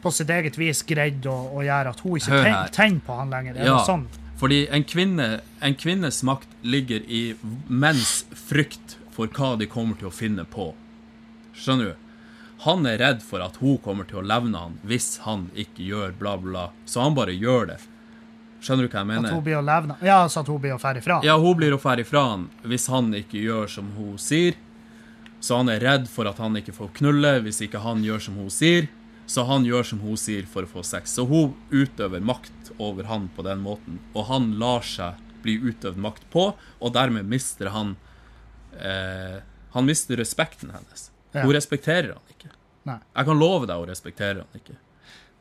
[0.02, 3.30] på sitt eget vis greid å, å gjøre at hun ikke tenker ten- på han
[3.30, 3.54] lenger.
[3.56, 3.78] Er Ja.
[3.86, 4.08] sånn?
[4.36, 7.36] Fordi en, kvinne, en kvinnes makt ligger i
[7.68, 10.74] menns frykt for hva de kommer til å finne på.
[11.54, 11.94] Skjønner du?
[12.62, 16.14] Han er redd for at hun kommer til å levne han hvis han ikke gjør
[16.18, 16.68] bla, bla.
[16.86, 17.80] Så han bare gjør det.
[18.62, 19.28] Skjønner du hva jeg mener?
[19.32, 21.18] At hun blir å levne Ja, altså at hun blir å fære ifra?
[21.26, 24.58] Ja, hun blir å fære ifra han hvis han ikke gjør som hun sier.
[25.42, 28.38] Så han er redd for at han ikke får knulle hvis ikke han gjør som
[28.38, 28.86] hun sier.
[29.26, 31.16] Så han gjør som hun sier for å få sex.
[31.18, 33.98] Så hun utøver makt over han på den måten.
[34.14, 37.96] Og han lar seg bli utøvd makt på, og dermed mister han
[38.78, 39.40] eh,
[39.72, 41.08] Han mister respekten hennes.
[41.32, 41.42] Ja.
[41.46, 42.51] Hun respekterer han ikke.
[42.88, 42.98] Nei.
[43.16, 44.74] Jeg kan love deg å respektere han ikke.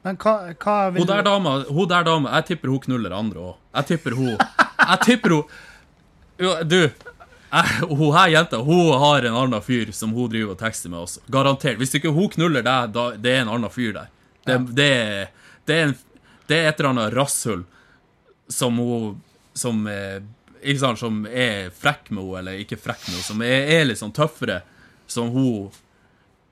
[0.06, 3.42] Men hva, hva vil Hun der dama, hun der dama Jeg tipper hun knuller andre
[3.52, 3.56] òg.
[3.78, 9.62] Jeg tipper hun Jeg tipper hun Du, jeg, hun her jenta hun har en annen
[9.62, 11.22] fyr som hun driver og tekster med også.
[11.30, 11.78] Garantert.
[11.78, 14.08] Hvis ikke hun knuller deg, da det er en annen fyr der.
[14.48, 15.94] Det, det, er- det, er, en,
[16.50, 17.62] det er et eller annet rasshull
[18.50, 19.20] som hun
[19.54, 19.84] Som
[20.62, 23.94] ikke sant, som er frekk med henne, eller ikke frekk med henne, som er, er
[23.98, 24.60] sånn tøffere,
[25.10, 25.70] som hun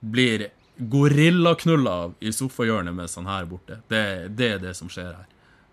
[0.00, 0.48] blir
[0.80, 3.80] gorillaknulla i sofahjørnet med sånn her borte.
[3.90, 4.02] Det,
[4.36, 5.28] det er det som skjer her.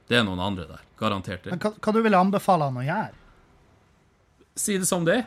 [0.07, 0.83] Det er noen andre der.
[0.99, 1.47] Garantert.
[1.51, 3.23] Men hva, hva du ville anbefale han å gjøre?
[4.57, 5.25] Si det som det er.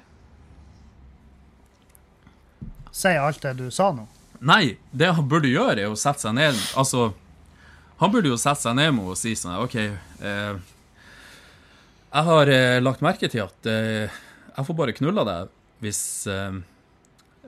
[2.90, 4.06] Si alt det du sa nå.
[4.40, 7.10] Nei, det han burde gjøre, er å sette seg ned Altså,
[8.00, 10.54] han burde jo sette seg ned med og si sånn OK, eh,
[12.10, 14.08] jeg har eh, lagt merke til at eh,
[14.56, 15.52] jeg får bare knulla deg
[15.84, 16.00] hvis
[16.32, 16.56] eh,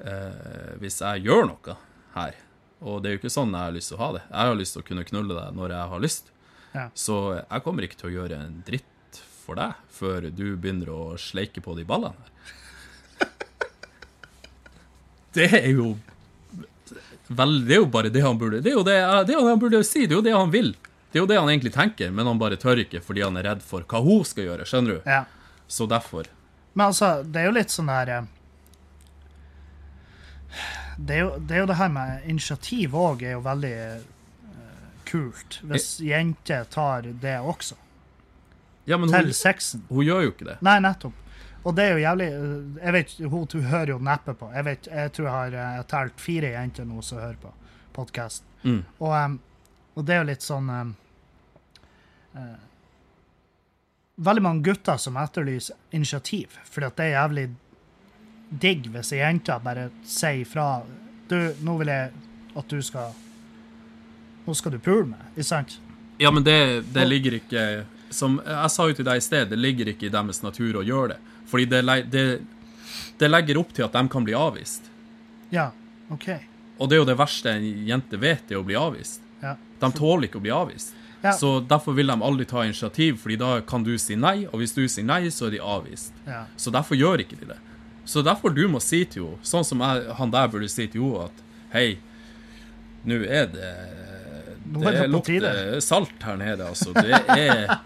[0.05, 1.79] eh, Hvis jeg gjør noe
[2.17, 2.39] her.
[2.83, 4.23] Og det er jo ikke sånn jeg har lyst til å ha det.
[4.29, 6.33] Jeg har lyst til å kunne knulle deg når jeg har lyst.
[6.73, 6.87] Ja.
[6.97, 11.03] Så jeg kommer ikke til å gjøre en dritt for deg før du begynner å
[11.21, 12.31] sleike på de ballene.
[15.37, 15.95] Det er jo
[17.33, 19.45] Vel, det er jo bare det han burde Det er jo det, det er jo
[19.47, 20.75] det han burde si, det er jo det han vil.
[21.13, 23.47] Det er jo det han egentlig tenker, men han bare tør ikke fordi han er
[23.47, 24.67] redd for hva hun skal gjøre.
[24.69, 25.09] Skjønner du?
[25.09, 25.23] Ja.
[25.71, 26.29] Så derfor.
[26.75, 28.29] Men altså, det er jo litt sånn her eh,
[31.07, 33.77] det er, jo, det er jo det her med initiativ òg er jo veldig
[34.55, 35.59] uh, kult.
[35.71, 37.79] Hvis jenter tar det også.
[38.85, 39.85] Ja, men Til hun, sexen.
[39.89, 40.57] hun gjør jo ikke det.
[40.67, 41.19] Nei, nettopp.
[41.63, 44.51] Og det er jo jævlig eh, Jeg vet, hun, hun hører jo neppe på.
[44.55, 47.53] Jeg vet, jeg tror jeg har eh, talt fire jenter nå som hører på
[47.95, 48.45] podkast.
[48.63, 48.83] Mm.
[48.99, 49.39] Og, um,
[49.95, 50.93] og det er jo litt sånn um,
[52.39, 52.61] uh,
[54.23, 57.47] Veldig mange gutter som etterlyser initiativ, fordi at det er jævlig
[58.61, 60.83] digg hvis ei jente bare sier ifra
[61.31, 62.11] Du, nå vil jeg
[62.59, 63.15] at du skal
[64.45, 65.79] Nå skal du pule meg, ikke sant?
[66.21, 67.63] Ja, men det, det ligger ikke
[68.13, 70.85] Som jeg sa jo til deg i sted, det ligger ikke i deres natur å
[70.85, 71.21] gjøre det.
[71.49, 71.83] Fordi det,
[72.13, 72.25] det,
[73.19, 74.91] det legger opp til at de kan bli avvist.
[75.55, 75.71] Ja,
[76.13, 76.29] OK.
[76.77, 79.25] Og det er jo det verste en jente vet, det er å bli avvist.
[79.41, 79.55] Ja.
[79.81, 80.93] De tåler ikke å bli avvist.
[81.23, 81.33] Ja.
[81.39, 84.75] Så derfor vil de aldri ta initiativ, fordi da kan du si nei, og hvis
[84.77, 86.13] du sier nei, så er de avvist.
[86.29, 86.45] ja.
[86.57, 87.59] Så derfor gjør ikke de det.
[88.05, 91.05] Så derfor du må si til henne, sånn som jeg, han der burde si til
[91.05, 91.89] henne, at hei,
[93.07, 93.75] nå er det
[94.63, 96.93] Det, det lukter salt her nede, altså.
[96.95, 97.79] Det er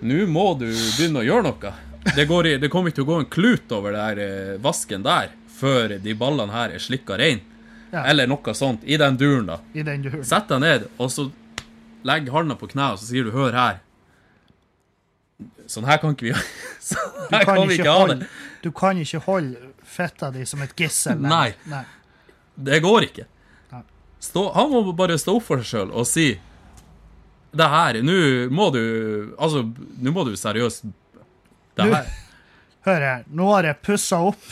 [0.00, 1.72] Nå må du begynne å gjøre noe.
[2.14, 4.60] Det, går i, det kommer ikke til å gå en klut over den der eh,
[4.62, 7.42] vasken der før de ballene her er slikka rein.
[7.90, 8.04] Ja.
[8.06, 8.84] Eller noe sånt.
[8.86, 9.58] I den duren, da.
[9.74, 10.22] I den duren.
[10.26, 11.26] Sett deg ned, og så
[12.06, 13.82] legg handa på kneet, og så sier du 'hør her'.
[15.68, 16.32] Sånn her kan ikke vi
[16.90, 18.28] Sånn her kan, kan vi ikke ha det.
[18.62, 21.18] Du kan ikke holde fitta di som et gissel.
[21.22, 21.52] Nei.
[21.70, 21.84] Nei.
[22.58, 23.26] Det går ikke.
[24.20, 26.24] Stå, han må bare stå opp for seg sjøl og si
[27.54, 28.16] Det her, nå
[28.50, 28.80] må du
[29.38, 29.60] Altså,
[30.02, 32.08] nå må du seriøst Det Nå- her
[32.88, 34.42] Hør her, nå har jeg pussa opp.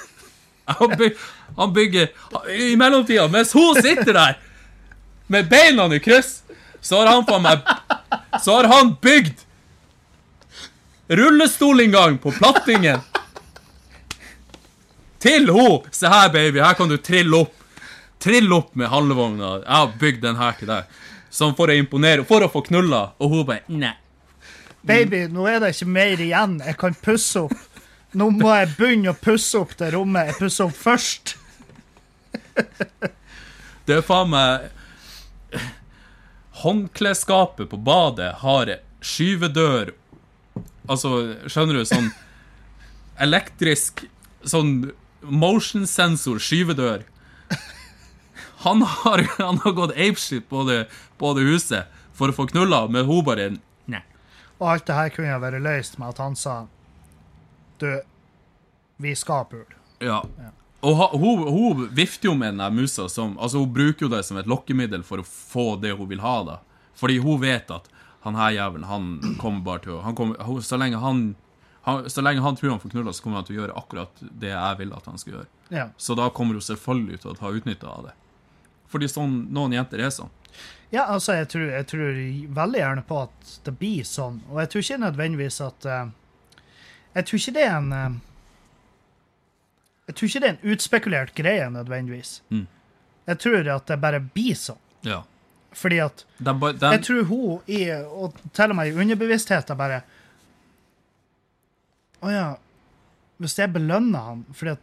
[0.80, 1.12] Han, by,
[1.56, 2.10] han bygger
[2.50, 4.40] I mellomtida, mens hun sitter der
[5.30, 6.40] med beina i kryss,
[6.82, 7.62] så har han faen meg
[8.42, 9.44] Så har han bygd
[11.08, 13.00] rullestolinngang på plattingen.
[15.26, 15.68] Til ho!
[15.90, 17.54] Se her, baby, her kan du trille opp.
[18.22, 19.56] Trill opp med handlevogna.
[19.64, 20.98] Jeg har bygd den her til deg.
[21.34, 23.10] Sånn for å imponere, for å få knulla.
[23.20, 23.94] Og hun bare Nei.
[24.86, 26.60] Baby, nå er det ikke mer igjen.
[26.62, 27.82] Jeg kan pusse opp.
[28.16, 31.34] Nå må jeg begynne å pusse opp det rommet jeg pusser opp først.
[33.86, 34.70] Det er faen meg
[36.62, 38.70] Håndklesskapet på badet har
[39.04, 39.92] skyvedør
[40.88, 41.10] Altså,
[41.50, 42.08] skjønner du, sånn
[43.20, 44.06] elektrisk
[44.46, 44.72] Sånn
[45.22, 47.04] motion sensor skyvedør.
[48.66, 50.86] Han har, han har gått apeshit på det,
[51.18, 51.86] på det huset
[52.16, 53.50] for å få knulla, men hun bare
[53.86, 54.00] Nei.
[54.58, 56.54] Og alt det her kunne ha vært løst med at han sa
[57.78, 57.90] Du,
[59.04, 59.76] vi skal pule.
[60.00, 60.22] Ja.
[60.80, 64.22] Og ha, hun, hun vifter jo med den musa som Altså, hun bruker jo det
[64.24, 66.58] som et lokkemiddel for å få det hun vil ha, da.
[66.96, 67.90] Fordi hun vet at
[68.24, 71.34] han her jævelen, han kommer bare til å han kommer, hun- Så lenge han,
[71.86, 74.22] han Så lenge han tror han får knulla, så kommer han til å gjøre akkurat
[74.42, 75.46] det jeg vil at han skal gjøre.
[75.68, 75.84] Ja.
[75.96, 78.14] Så da kommer hun selvfølgelig til å ta utnytta av det.
[78.90, 80.32] Fordi sånn, noen jenter er sånn.
[80.90, 82.18] Ja, altså, jeg tror, jeg tror
[82.58, 84.40] veldig gjerne på at det blir sånn.
[84.50, 86.08] Og jeg tror ikke nødvendigvis at uh,
[87.14, 88.18] Jeg tror ikke det er en uh,
[90.08, 92.40] Jeg tror ikke det er en utspekulert greie, nødvendigvis.
[92.50, 92.66] Mm.
[93.30, 94.82] Jeg tror at det bare blir sånn.
[95.06, 95.22] Ja.
[95.70, 96.92] Fordi at Den, den...
[96.98, 100.02] Jeg tror hun i Og til og med i underbevisstheten bare
[102.26, 102.46] Å ja.
[103.42, 104.82] Hvis jeg belønner han fordi at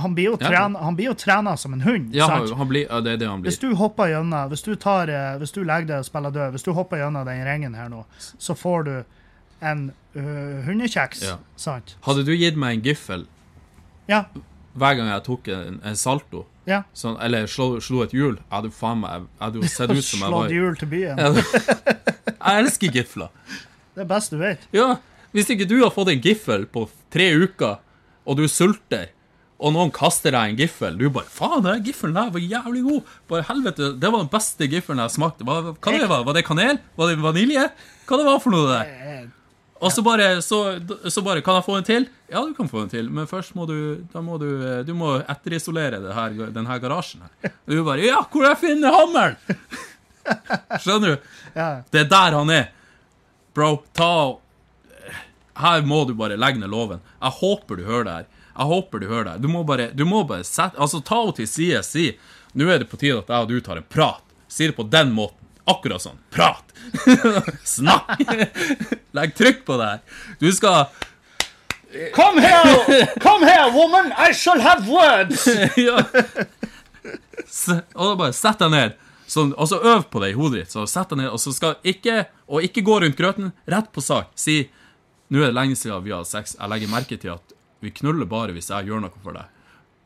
[0.00, 2.10] Han blir jo trena, han blir jo trena som en hund.
[2.16, 2.50] Ja, sant?
[2.58, 3.70] han blir, ja, det er det han Hvis blir.
[3.72, 6.66] du hopper gjennom, hvis du, tar, eh, hvis du legger deg og spiller død, hvis
[6.66, 8.92] du hopper gjennom den ringen her nå, så får du
[9.64, 9.86] en
[10.18, 11.22] uh, hundekjeks.
[11.24, 11.38] Ja.
[11.56, 11.94] Sant?
[12.04, 13.24] Hadde du gitt meg en giffel
[14.12, 14.26] Ja.
[14.76, 16.82] hver gang jeg tok en, en salto, ja.
[16.92, 20.26] sånn, eller slo, slo et hjul, jeg hadde faen meg hadde jo sett ut som
[20.26, 21.24] jeg Slått hjul til byen.
[22.46, 23.32] Jeg elsker gifler.
[23.96, 24.68] Det er best du vet.
[24.76, 24.98] Ja,
[25.34, 27.78] hvis ikke du har fått en giffel på tre uker,
[28.26, 29.08] og du sulter,
[29.56, 33.12] og noen kaster deg en giffel, du bare Faen, den giffelen der var jævlig god.
[33.30, 35.46] Bare helvete, Det var den beste giffelen jeg smakte.
[35.48, 36.78] Hva, hva det var Var det kanel?
[36.98, 37.62] Var det vanilje?
[38.06, 38.82] Hva det var for noe, det?
[39.14, 39.24] Eh,
[39.80, 40.58] Og så bare, så,
[41.08, 42.04] så bare Kan jeg få en til?
[42.28, 44.92] Ja, du kan få en til, men først må du Da må du eh, Du
[44.96, 47.52] må etterisolere det her, denne garasjen her.
[47.66, 49.36] Og du bare Ja, hvor jeg finner hammeren?
[50.82, 51.30] Skjønner du?
[51.56, 51.68] Ja.
[51.92, 52.68] Det er der han er.
[53.56, 54.40] Bro, ta og
[55.56, 57.00] Her må du bare legge ned loven.
[57.20, 58.26] Jeg håper du hører det her.
[58.56, 59.36] Jeg håper du hører det.
[59.44, 61.82] Du må bare, du må bare sette Altså, ta henne til side.
[61.86, 62.06] Si
[62.56, 64.22] nå er det på tide at jeg og du tar en prat.
[64.48, 65.42] Si det på den måten.
[65.66, 66.18] Akkurat sånn.
[66.30, 66.70] Prat!
[67.66, 68.20] Snakk!
[69.18, 70.22] Legg trykk på det her.
[70.38, 70.86] Du skal
[72.14, 73.06] Come here!
[73.22, 74.12] Come here, woman!
[74.16, 75.46] I shall have words!
[75.76, 75.98] ja.
[77.94, 78.96] Og da bare sett deg ned.
[79.26, 80.72] Så, og så øv på det i hodet ditt.
[80.74, 83.50] Så sett deg ned, og så skal ikke Og ikke gå rundt grøten.
[83.66, 84.30] Rett på sak.
[84.38, 84.68] Si
[85.28, 86.56] Nå er det lenge siden vi har sex.
[86.58, 89.52] Jeg legger merke til at vi knuller bare hvis jeg gjør noe for deg.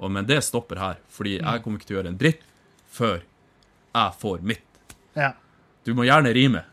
[0.00, 2.46] Og, men det stopper her, fordi jeg kommer ikke til å gjøre en dritt
[2.90, 4.94] før jeg får mitt.
[5.18, 5.34] Ja.
[5.84, 6.64] Du må gjerne rime.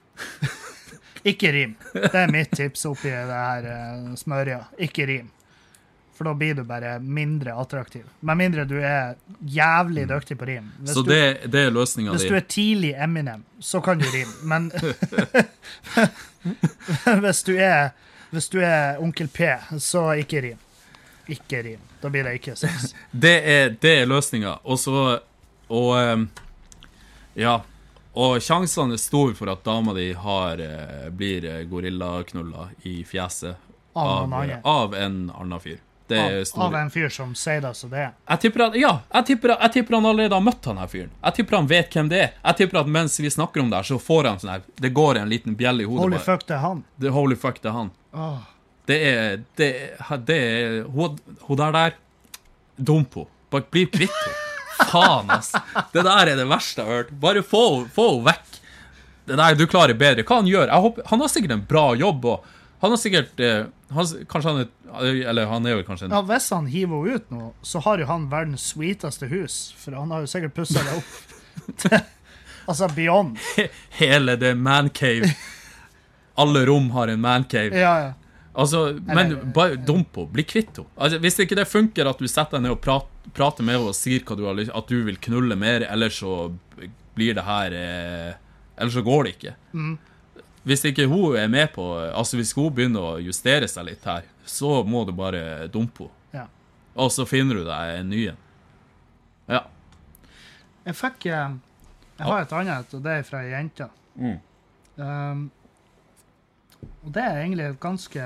[1.27, 1.73] Ikke rim.
[1.93, 4.61] Det er mitt tips oppi det her uh, smørja.
[4.87, 5.33] Ikke rim.
[6.17, 8.05] For da blir du bare mindre attraktiv.
[8.25, 10.71] Med mindre du er jævlig dyktig på rim.
[10.79, 12.31] Hvis, Så du, det, det er løsninga hvis di.
[12.31, 14.33] du er tidlig Eminem, så kan du rime.
[14.49, 14.71] Men
[17.25, 17.91] hvis du er
[18.31, 19.47] hvis du er Onkel P,
[19.79, 20.59] så ikke rim.
[21.27, 21.79] Ikke rim.
[22.01, 22.93] Da blir det ikke sex.
[23.11, 24.57] Det er, det er løsninga.
[24.63, 25.19] Og så
[25.69, 26.29] Og ehm,
[27.35, 27.59] Ja.
[28.17, 33.55] Og sjansene er store for at dama di har, eh, blir eh, gorillaknulla i fjeset
[33.93, 35.77] Av av, av en annen fyr.
[36.07, 36.19] Det
[36.55, 38.11] Av, av en fyr som sier det som det er.
[38.31, 41.09] Jeg tipper, at, ja, jeg, tipper, jeg tipper han allerede har møtt han her fyren.
[41.19, 42.29] Jeg tipper han vet hvem det er.
[42.45, 44.93] Jeg tipper at mens vi snakker om det her, så får han sånn her Det
[44.95, 46.05] går en liten bjelle i hodet.
[46.05, 46.25] Holy bare.
[46.29, 46.83] fuck, det er han.
[46.95, 47.91] Det, holy fuck, det er han.
[48.15, 48.37] Oh.
[48.87, 49.71] Det er Det,
[50.29, 51.97] det er Hun hun der der
[52.77, 53.33] Dump henne.
[53.51, 54.43] Bare bli kvitt henne.
[54.91, 55.51] Faen, ass.
[55.91, 57.15] Det der er det verste jeg har hørt.
[57.19, 58.59] Bare få henne vekk.
[59.27, 60.23] Det der du klarer bedre.
[60.23, 60.71] Hva han gjør?
[60.71, 62.45] Håper, han har sikkert en bra jobb, og
[62.79, 66.21] han har sikkert eh, han, Kanskje han er Eller han er jo kanskje en Ja,
[66.27, 69.57] Hvis han hiver henne ut nå, så har jo han verdens sweeteste hus.
[69.79, 71.97] For han har jo sikkert pussa det opp.
[72.69, 73.39] altså beyond.
[73.97, 75.31] Hele det mancave.
[76.37, 77.73] Alle rom har en mancave.
[77.73, 78.13] Ja, ja.
[78.57, 80.33] Altså, men bare dump henne.
[80.33, 80.89] Bli kvitt henne.
[80.97, 83.91] Altså, hvis ikke det funker at du setter deg ned og prater, prater med henne
[83.91, 86.51] og sier hva du har lyst, at du vil knulle mer, eller så
[87.17, 88.35] blir det her eh,
[88.77, 89.53] Eller så går det ikke.
[89.73, 89.97] Mm.
[90.67, 94.25] Hvis ikke hun er med på Altså, hvis hun begynner å justere seg litt her,
[94.45, 96.13] så må du bare dumpe henne.
[96.33, 96.45] ja.
[96.97, 98.43] Og så finner du deg en ny en.
[99.47, 99.61] Ja.
[100.87, 101.55] Jeg fikk eh,
[102.17, 103.87] Jeg har et annet, og det er fra ei jente.
[104.17, 104.37] Mm.
[104.97, 105.43] Um,
[107.03, 108.23] og det er egentlig et ganske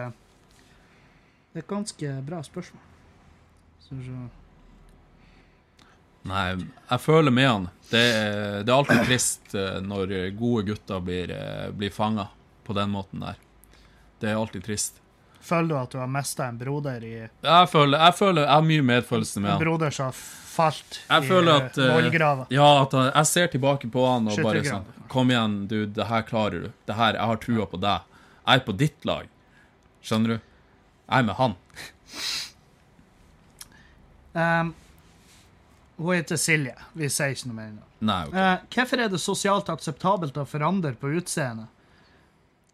[1.52, 2.86] Det er et ganske bra spørsmål.
[3.82, 4.20] Så, så.
[6.30, 6.46] Nei,
[6.90, 7.70] jeg føler med han.
[7.92, 12.28] Det er, det er alltid trist eh, når gode gutter blir, eh, blir fanga
[12.68, 13.40] på den måten der.
[14.22, 15.02] Det er alltid trist.
[15.42, 18.66] Føler du at du har mista en broder i Jeg føler, jeg føler Jeg har
[18.68, 19.58] mye medfølelse med han.
[19.58, 20.18] En broder som har
[20.52, 22.52] falt Jeg i eh, at?
[22.54, 26.06] Ja, at han, jeg ser tilbake på han og bare sånn Kom igjen, du, det
[26.08, 26.70] her klarer du.
[26.88, 28.06] Det her, Jeg har trua på deg.
[28.46, 29.26] Jeg er på ditt lag.
[30.06, 30.38] Skjønner du?
[30.38, 31.58] Jeg er med han.
[34.32, 34.72] Um,
[36.08, 36.76] hun heter Silje.
[36.98, 37.86] Vi sier ikke noe mer ennå.
[38.02, 38.28] Okay.
[38.28, 38.34] ok.
[38.42, 41.70] Eh, hvorfor er det sosialt akseptabelt å forandre på utseendet,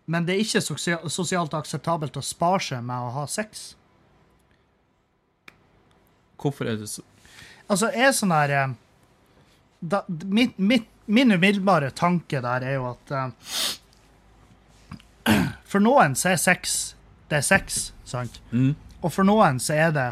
[0.07, 3.73] men det er ikke sosia sosialt akseptabelt å spare seg med å ha sex?
[6.39, 7.03] Hvorfor er det så
[7.67, 8.75] Altså, er sånn her eh,
[9.79, 13.27] da, mit, mit, Min umiddelbare tanke der er jo at eh,
[15.71, 16.77] For noen så er sex
[17.27, 18.39] det er sex, sant?
[18.51, 18.71] mm,
[19.01, 20.07] Og for noen så er det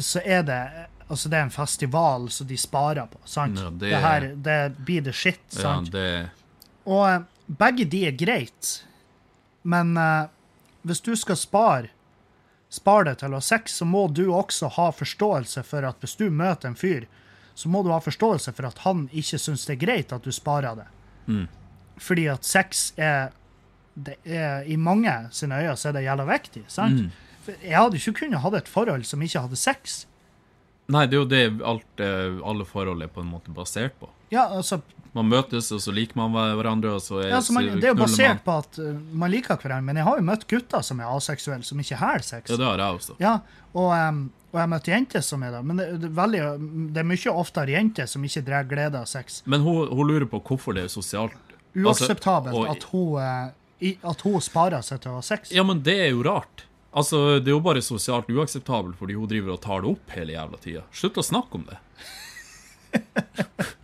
[0.00, 0.60] så er det
[1.08, 3.58] Altså, det er en festival som de sparer på, sant?
[3.60, 6.30] Ja, det- det, her, det blir the shit, Ja, det
[6.86, 8.84] Og eh, begge de er greit,
[9.62, 10.26] men uh,
[10.84, 11.88] hvis du skal spare
[12.74, 16.16] spar det til å ha sex, så må du også ha forståelse for at hvis
[16.18, 17.04] du møter en fyr,
[17.54, 20.32] så må du ha forståelse for at han ikke syns det er greit at du
[20.34, 20.86] sparer det.
[21.28, 21.44] Mm.
[22.02, 23.30] Fordi at sex er,
[23.94, 26.64] det er I mange sine øyne så er det jævla viktig.
[26.66, 27.04] sant?
[27.04, 27.54] Mm.
[27.62, 30.06] Jeg hadde ikke kunnet ha et forhold som ikke hadde sex.
[30.92, 34.10] Nei, det er jo det alt, eh, alle forhold er på en måte basert på.
[34.34, 34.82] Ja, altså,
[35.14, 37.92] Man møtes, og så liker man hverandre, og så er, ja, altså man, Det er
[37.92, 38.40] jo basert man.
[38.44, 41.62] på at uh, man liker hverandre, men jeg har jo møtt gutter som er aseksuelle,
[41.64, 42.50] som ikke har sex.
[42.50, 43.14] Ja, det har jeg også.
[43.22, 43.34] Ja,
[43.72, 44.18] og, um,
[44.50, 45.60] og jeg har møtt jenter som er det.
[45.70, 46.42] Men det, det, er veldig,
[46.96, 49.38] det er mye oftere jenter som ikke drar glede av sex.
[49.46, 51.38] Men hun, hun lurer på hvorfor det er sosialt.
[51.78, 55.54] Uakseptabelt Altså, og- at, hun, uh, i, at hun sparer seg til å ha sex.
[55.54, 56.66] Ja, men det er jo rart.
[56.94, 60.36] Altså, Det er jo bare sosialt uakseptabelt fordi hun driver og tar det opp hele
[60.36, 60.84] jævla tida.
[60.94, 61.80] Slutt å snakke om det.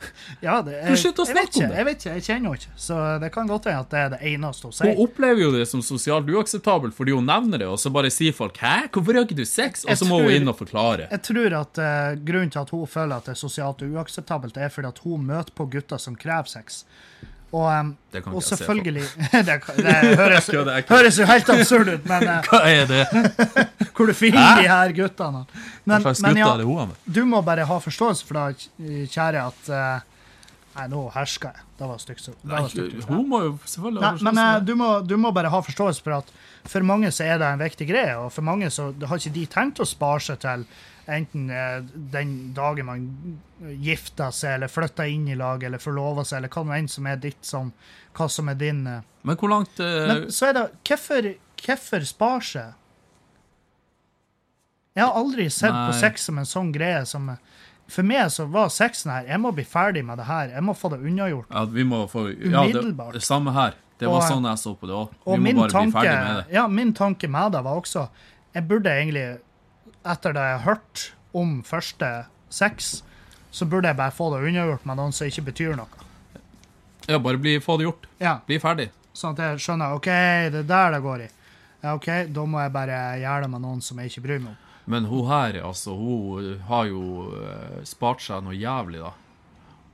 [0.40, 1.76] Ja, det, er, Slutt å snakke ikke, om det.
[1.76, 2.78] jeg vet ikke, jeg kjenner henne ikke.
[2.80, 4.92] Så det kan godt være at det er det eneste hun sier.
[4.94, 8.36] Hun opplever jo det som sosialt uakseptabelt fordi hun nevner det, og så bare sier
[8.36, 11.10] folk 'hæ, hvorfor har ikke du sex?' Og så må hun inn og forklare.
[11.10, 14.72] Jeg tror at uh, grunnen til at hun føler at det er sosialt uakseptabelt, er
[14.72, 16.84] fordi at hun møter på gutter som krever sex.
[17.50, 18.56] Og, em, Det kan ikke og jeg se for.
[18.56, 20.50] selvfølgelig det, det høres,
[20.88, 23.00] høres jo helt absurd ut, men eh, Hva er det?
[23.96, 25.42] hvor du finner de her guttene.
[25.84, 26.52] Men, men ja,
[27.10, 28.70] du må bare ha forståelse for det,
[29.10, 30.06] kjære, at eh,
[30.70, 31.64] Nei, nå hersker jeg.
[31.80, 32.28] Det var stygt.
[33.08, 35.60] Hun må jo selvfølgelig Nei, ha men forståelse eh, du må, du må bare ha
[35.66, 36.30] forståelse for at
[36.70, 39.42] for mange så er det en viktig greie, og for mange så har ikke de
[39.50, 40.62] tenkt å spare seg til
[41.10, 41.80] enten eh,
[42.14, 43.06] den dagen man
[43.82, 47.06] gifter seg, eller flytter inn i lag, eller forlover seg, eller hva nå enn som
[47.10, 47.72] er ditt som
[48.16, 49.02] hva som er din eh.
[49.22, 50.06] Men hvor langt uh...
[50.08, 51.26] Men så er det Hvorfor,
[51.60, 52.70] hvorfor spare seg?
[54.96, 57.28] Jeg har aldri sett på sex som en sånn greie som
[57.90, 60.50] For meg så var sexen her Jeg må bli ferdig med det her.
[60.54, 61.46] Jeg må få det unnagjort.
[61.50, 63.14] Ja, vi må få Ja, det, Umiddelbart.
[63.14, 63.76] det samme her.
[64.00, 65.14] Det var Og- sånn jeg så på det òg.
[65.26, 66.54] Vi må bare tanke, bli ferdig med det.
[66.54, 68.08] ja, min tanke med det var også
[68.54, 69.38] Jeg burde egentlig,
[70.06, 72.10] etter det jeg har hørt om første
[72.50, 73.02] sex,
[73.50, 76.06] så burde jeg bare få det unnagjort med noen som ikke betyr noe.
[77.08, 78.06] Ja, bare bli, få det gjort.
[78.22, 78.90] Ja, Bli ferdig.
[79.16, 80.06] Sånn at jeg skjønner OK,
[80.54, 81.30] det er der det går i.
[81.82, 84.52] Ja, OK, da må jeg bare gjøre det med noen som jeg ikke bryr meg
[84.52, 84.66] om.
[84.90, 87.02] Men hun her, altså, hun har jo
[87.40, 89.12] eh, spart seg noe jævlig, da.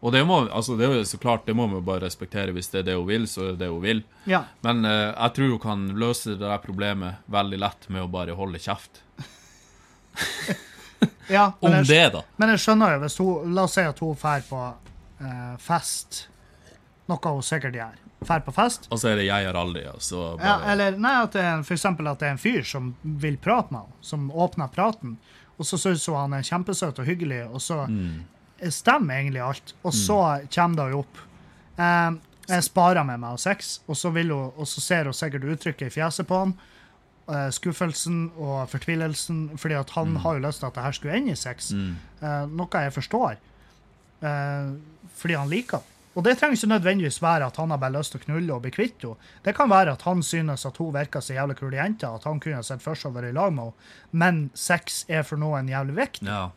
[0.04, 2.52] Og det må, altså, det er jo så klart, det må vi bare respektere.
[2.54, 4.02] Hvis det er det hun vil, så er det det hun vil.
[4.28, 8.12] Ja, Men uh, jeg tror hun kan løse det der problemet veldig lett med å
[8.12, 9.00] bare holde kjeft.
[11.29, 12.22] Ja Om jeg, det, da.
[12.39, 14.61] men jeg skjønner jo hvis hun La oss si at hun drar på
[15.20, 16.29] eh, fest,
[17.09, 17.97] noe hun sikkert gjør.
[18.27, 21.22] Drar på fest, Og så er det 'jeg har aldri', og Så Ja, eller nei,
[21.22, 23.93] at det er for eksempel at det er en fyr som vil prate med henne,
[24.01, 25.16] som åpner praten,
[25.59, 28.24] og så syns hun han er kjempesøt og hyggelig, og så Mm.
[28.70, 29.74] stemmer egentlig alt.
[29.85, 31.18] Og så kommer det jo opp.
[31.79, 32.11] Eh,
[32.49, 35.87] jeg sparer med meg og sex, og så, hun, og så ser hun sikkert uttrykket
[35.87, 36.55] i fjeset på han.
[37.29, 41.18] Eh, skuffelsen og fortvilelsen, fordi at han har jo lyst til at det her skulle
[41.18, 41.72] ende i sex.
[41.72, 41.93] Mm.
[42.22, 43.37] Uh, noe jeg forstår.
[44.22, 44.72] uh,
[45.16, 45.97] fordi han liker det.
[46.16, 48.62] Og det trenger ikke nødvendigvis være at han har bare lyst til å knulle og
[48.64, 49.33] bli kvitt henne.
[49.45, 52.41] Det kan være at han synes at hun virker så jævlig kul jente, at han
[52.41, 55.68] kunne sett for seg å være i lag med henne, men sex er for noen
[55.68, 56.31] jævlig viktig.
[56.31, 56.49] Ja.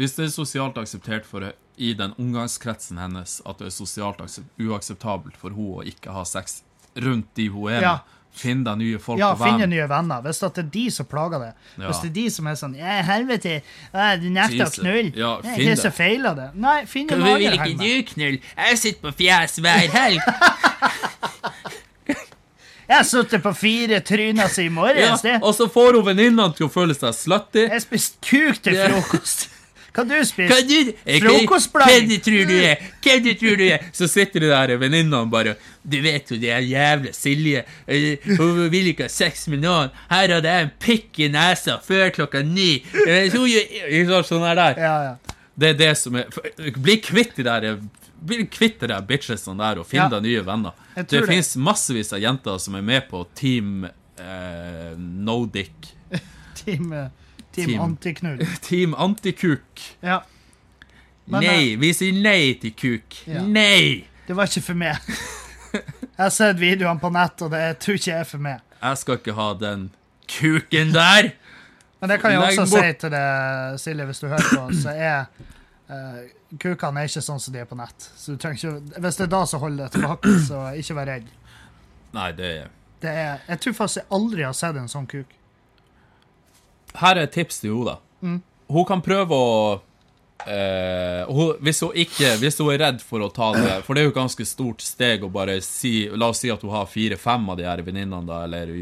[0.00, 1.44] Hvis det er sosialt akseptert for
[1.78, 4.22] i den omgangskretsen hennes at det er sosialt
[4.56, 6.62] uakseptabelt for hun å ikke ha sex
[6.96, 7.96] rundt de hun er Ja.
[8.38, 9.50] Finn deg nye folk Ja, og venner.
[9.50, 10.22] Ja, finne nye venner.
[10.24, 11.50] Hvis det er de som plager det.
[11.76, 11.86] Ja.
[11.88, 13.58] Hvis det er de som er sånn Ja, helvete,
[14.22, 15.12] du nekter å knulle.
[15.18, 15.76] Ja, det er det.
[15.82, 16.48] som feiler det.
[16.54, 18.42] Nei, finn en Hvorfor vil ikke du knulle?
[18.56, 20.22] Jeg sitter på fjes hver helg.
[22.88, 25.24] Jeg sitter på fire tryner siden i morges.
[25.24, 27.66] Ja, og så får hun venninnene til å føle seg slutty.
[27.68, 29.48] Jeg spiste kuk til frokost.
[29.98, 30.92] Hva du spiste du,
[31.24, 32.06] Frokostblanding.
[32.06, 32.82] Hvem du tror du er?
[33.02, 33.84] Hvem du tror du er?
[33.92, 37.64] Så sitter du der venninnene bare Du vet jo det er jævla Silje.
[37.88, 39.90] Eh, Hun vil ikke ha sex med noen.
[40.10, 42.82] Her hadde jeg en pikk i nesa før klokka ni.
[43.06, 44.78] Eh, gjør- Sånn her der.
[44.78, 45.34] Ja, ja.
[45.58, 46.26] Det er det som er
[46.76, 47.78] Bli kvitt de der
[48.20, 50.08] Bli kvitt de bitchesene der, og finn Ja.
[50.08, 50.72] deg nye venner.
[50.94, 53.84] Det finnes massevis av jenter som er med på Team
[54.18, 55.92] eh, No Dick.
[56.58, 57.08] Team, eh,
[57.54, 57.80] team, Team.
[57.80, 58.46] antiknull.
[58.68, 59.84] Team Antikuk.
[60.00, 60.22] Ja.
[61.24, 63.18] Men, eh, Nei, vi sier nei til kuk.
[63.28, 63.42] Ja.
[63.44, 64.06] Nei!
[64.26, 64.96] Det var ikke for meg.
[65.72, 68.62] Jeg har sett videoene på nett, og det jeg tror ikke er for meg.
[68.80, 69.84] Jeg skal ikke ha den
[70.28, 71.28] Kuken der!
[72.00, 75.28] Men det kan jeg også si til deg, Silje, hvis du hører på, så er
[75.90, 76.18] uh,
[76.62, 78.08] kukene er ikke sånn som de er på nett.
[78.16, 81.10] Så du trenger ikke, hvis det er da som holder det tilbake, så ikke vær
[81.12, 81.30] redd.
[82.16, 85.37] Nei, det er Det er, jeg tror faktisk jeg aldri har sett en sånn kuk.
[86.98, 87.98] Her er et tips til Oda.
[87.98, 88.26] da.
[88.28, 88.40] Mm.
[88.68, 89.52] Hun kan prøve å
[90.46, 94.02] eh, hun, hvis, hun ikke, hvis hun er redd for å ta det For det
[94.02, 96.90] er jo et ganske stort steg å bare si La oss si at hun har
[96.90, 98.74] fire-fem av de her venninnene, eller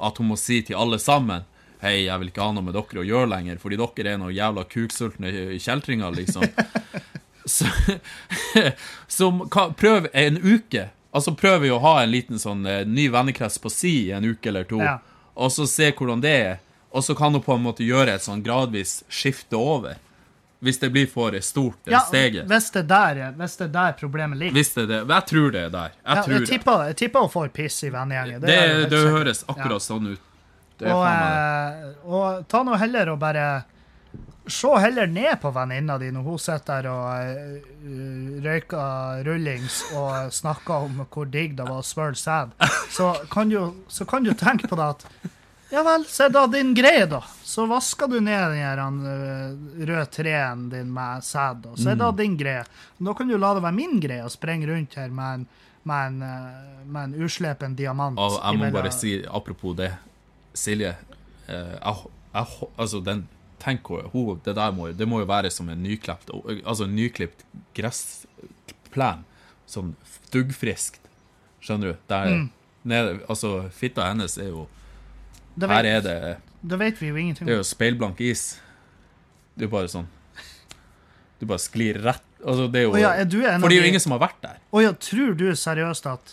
[0.00, 1.46] at hun må si til alle sammen
[1.80, 4.34] Hei, jeg vil ikke ha noe med dere å gjøre lenger, fordi dere er noen
[4.36, 6.44] jævla kuksultne kjeltringer, liksom.
[7.48, 7.64] Så,
[9.08, 10.90] så kan, prøv en uke.
[11.10, 14.68] Altså prøv å ha en liten sånn eh, ny vennekrets på si en uke eller
[14.68, 14.98] to, Ja.
[15.34, 16.60] og så se hvordan det er.
[16.92, 19.98] Og så kan hun på en måte gjøre et sånn gradvis skifte over.
[20.60, 22.44] Hvis det blir for stort, det Ja, steget.
[22.50, 24.52] hvis det der, hvis det der problemet ligger.
[24.58, 24.98] Hvis det er det.
[25.08, 25.92] Jeg tror det er der.
[26.04, 28.40] Jeg Ja, jeg, tipper, jeg tipper hun får piss i vennegjengen.
[28.40, 30.20] Det, det, det høres akkurat sånn ut.
[30.80, 33.64] Det og, eh, og ta nå heller og bare
[34.50, 37.06] Se heller ned på venninna di når hun sitter der og
[37.86, 42.50] uh, røyker rullings og snakker om hvor digg det var å svøle sæd.
[42.90, 45.06] Så, kan du- så kan du tenke på det at
[45.70, 47.20] Ja vel, er det din greie, da.
[47.46, 51.62] Så vasker du ned den her, eh, røde treen din med sæd.
[51.78, 51.98] Så er Mm.
[52.16, 52.64] det din greie.
[52.98, 55.46] Da kan du la det være min greie å sprenge rundt her med en,
[55.84, 58.18] med en, eh, med en uslepen diamant.
[58.18, 59.92] Og jeg må imellom- bare si, apropos det,
[60.54, 60.96] Silje
[61.48, 61.96] eh, jeg,
[62.34, 62.46] jeg,
[62.78, 63.28] Altså, den
[63.60, 66.30] Tenk hun, det der må, det må jo være som en nyklipt
[66.64, 67.44] Altså nyklipt
[67.74, 69.24] gressplen.
[69.68, 69.94] Sånn
[70.32, 70.98] duggfriskt.
[71.62, 71.96] Skjønner du?
[72.08, 72.50] Der Mm.
[72.84, 74.66] nede Altså, fitta hennes er jo
[75.60, 76.16] det Her er det
[76.60, 78.58] det vet vi jo ingenting Det er jo speilblank is.
[79.54, 80.08] Det er jo bare sånn
[81.40, 83.76] Du bare sklir rett Altså, det er jo oh, ja, er du en For det
[83.78, 84.60] er jo ingen som har vært der.
[84.72, 86.30] Å ja, tror du seriøst at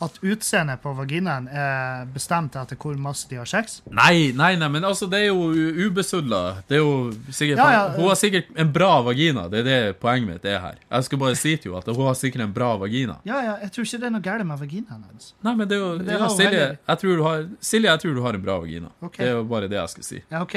[0.00, 3.80] at utseendet på vaginaen er bestemt etter hvor masse de har sex?
[3.90, 5.48] Nei, nei, nei, men altså, det er jo
[5.88, 6.62] ubesudla.
[6.70, 6.92] Det er jo
[7.34, 7.80] sikkert Ja, ja.
[7.96, 9.48] Hun har sikkert en bra vagina.
[9.50, 10.78] Det er det poenget mitt er her.
[10.86, 13.18] Jeg skal bare si til henne at hun har sikkert en bra vagina.
[13.26, 15.32] Ja, ja, jeg tror ikke det er noe galt med vaginaen hennes.
[15.42, 17.42] Nei, men det er jo det ja, har Silje, jeg tror du har,
[17.72, 18.92] Silje, jeg tror du har en bra vagina.
[19.02, 19.24] Okay.
[19.24, 20.22] Det er jo bare det jeg skal si.
[20.30, 20.56] Ja, OK.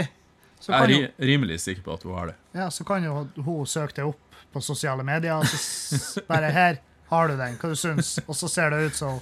[0.62, 1.02] Så Jeg er ri,
[1.34, 2.38] rimelig sikker på at hun har det.
[2.54, 4.22] ja, så kan jo hun søke det opp
[4.54, 6.78] på sosiale medier, og så bare Her
[7.12, 8.16] har du den, hva du syns?
[8.26, 9.20] Og så ser det ut som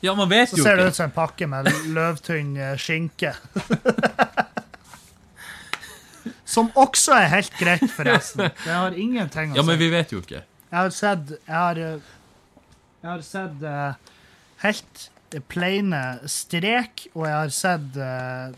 [0.00, 3.34] Ja, man vet Så jo ser det ut som en pakke med løvtynn eh, skinke.
[6.54, 8.46] Som også er helt greit, forresten.
[8.62, 9.58] Det har ingenting å si.
[9.58, 10.44] Ja, men vi vet jo ikke.
[10.44, 12.12] Jeg har sett Jeg har, eh,
[13.02, 14.14] jeg har sett uh,
[14.62, 15.04] helt
[15.50, 18.54] plaine strek, og jeg har sett uh,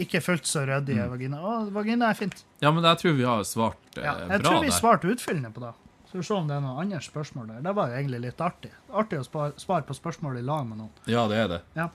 [0.00, 1.42] ikke fullt så ryddige vagina.
[1.44, 2.42] Å, vagina er fint.
[2.64, 4.78] Ja, men jeg tror vi har svart uh, Ja, jeg bra tror vi der.
[4.80, 5.74] svarte utfyllende på det.
[6.14, 7.62] Skal vi se om det er noen andre spørsmål der.
[7.66, 8.68] Det var jo egentlig litt artig.
[8.94, 10.90] Artig å spare, svare på spørsmål i lag med noen.
[11.10, 11.56] Ja, det er det.
[11.74, 11.88] Ja.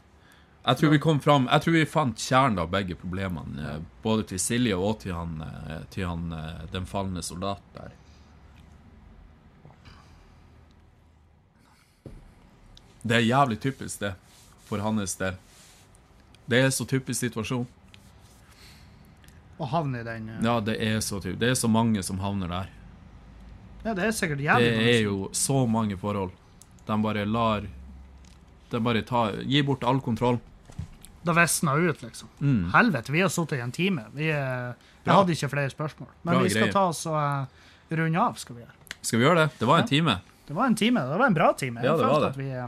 [0.66, 3.64] Jeg tror vi kom fram Jeg tror vi fant kjernen av begge problemene.
[3.64, 7.94] eh, Både til Silje og til han, eh, til han eh, den falne soldat der.
[13.02, 14.16] Det er jævlig typisk, det.
[14.68, 15.38] For hans del.
[16.46, 17.64] Det er så typisk situasjon.
[19.60, 21.40] Å havne i den Ja, det er så typisk.
[21.40, 22.76] Det er så mange som havner der.
[23.84, 26.32] Ja, det er sikkert jævlig Det er jo så mange forhold.
[26.88, 27.68] De bare lar
[28.72, 30.40] De bare tar Gi bort all kontroll.
[31.22, 32.30] Det visna ut, liksom.
[32.40, 32.72] Mm.
[32.74, 34.06] Helvete, vi har sittet i en time.
[34.16, 34.70] Vi, eh,
[35.04, 36.08] jeg hadde ikke flere spørsmål.
[36.24, 36.74] Men Bra vi skal greier.
[36.74, 38.38] ta oss og eh, runde av.
[38.40, 38.94] skal vi gjøre.
[39.02, 39.50] Skal vi gjøre det?
[39.60, 40.16] Det var en time.
[40.48, 41.04] Det var en time.
[41.10, 41.82] Det var en bra time.
[41.84, 42.30] Jeg Ja, det var det.
[42.30, 42.68] At vi, eh,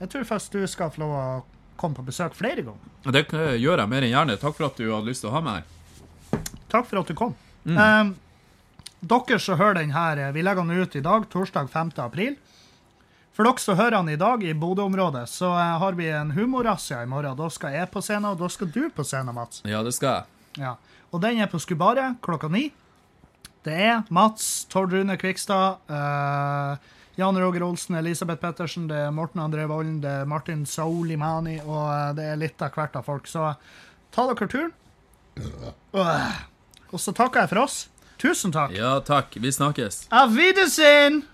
[0.00, 1.44] jeg tror faktisk du skal få lov å
[1.80, 2.90] komme på besøk flere ganger.
[3.12, 3.22] Det
[3.62, 4.36] gjør jeg mer enn gjerne.
[4.40, 6.42] Takk for at du hadde lyst til å ha meg her.
[6.68, 7.36] Takk for at du kom.
[7.64, 7.78] Mm.
[7.78, 8.12] Eh,
[9.00, 11.92] dere som hører den her, eh, vi legger den ut i dag, torsdag 5.
[11.98, 12.36] april.
[13.32, 17.02] For dere som hører den i dag i Bodø-området, så eh, har vi en humorrazzia
[17.02, 17.36] i morgen.
[17.38, 19.62] Da skal jeg på scenen, og da skal du på scenen, Mats.
[19.64, 20.64] Ja, det skal jeg.
[20.66, 20.76] Ja.
[21.10, 22.70] Og den er på Skubaret klokka ni.
[23.64, 26.90] Det er Mats, Tord Rune Kvikstad, eh,
[27.20, 31.86] Jan Roger Olsen, Elisabeth Pettersen, det er Morten André Volden, det er Martin Saulimani, og
[31.92, 33.28] eh, det er litt av hvert av folk.
[33.28, 33.50] Så
[34.14, 34.72] ta dere turen.
[35.94, 37.82] Og så takker jeg for oss.
[38.20, 38.76] Tusen takk.
[38.76, 39.26] Ja, takk.
[39.40, 40.06] Vi snakkes.
[40.10, 41.24] Auf Wiedersehen!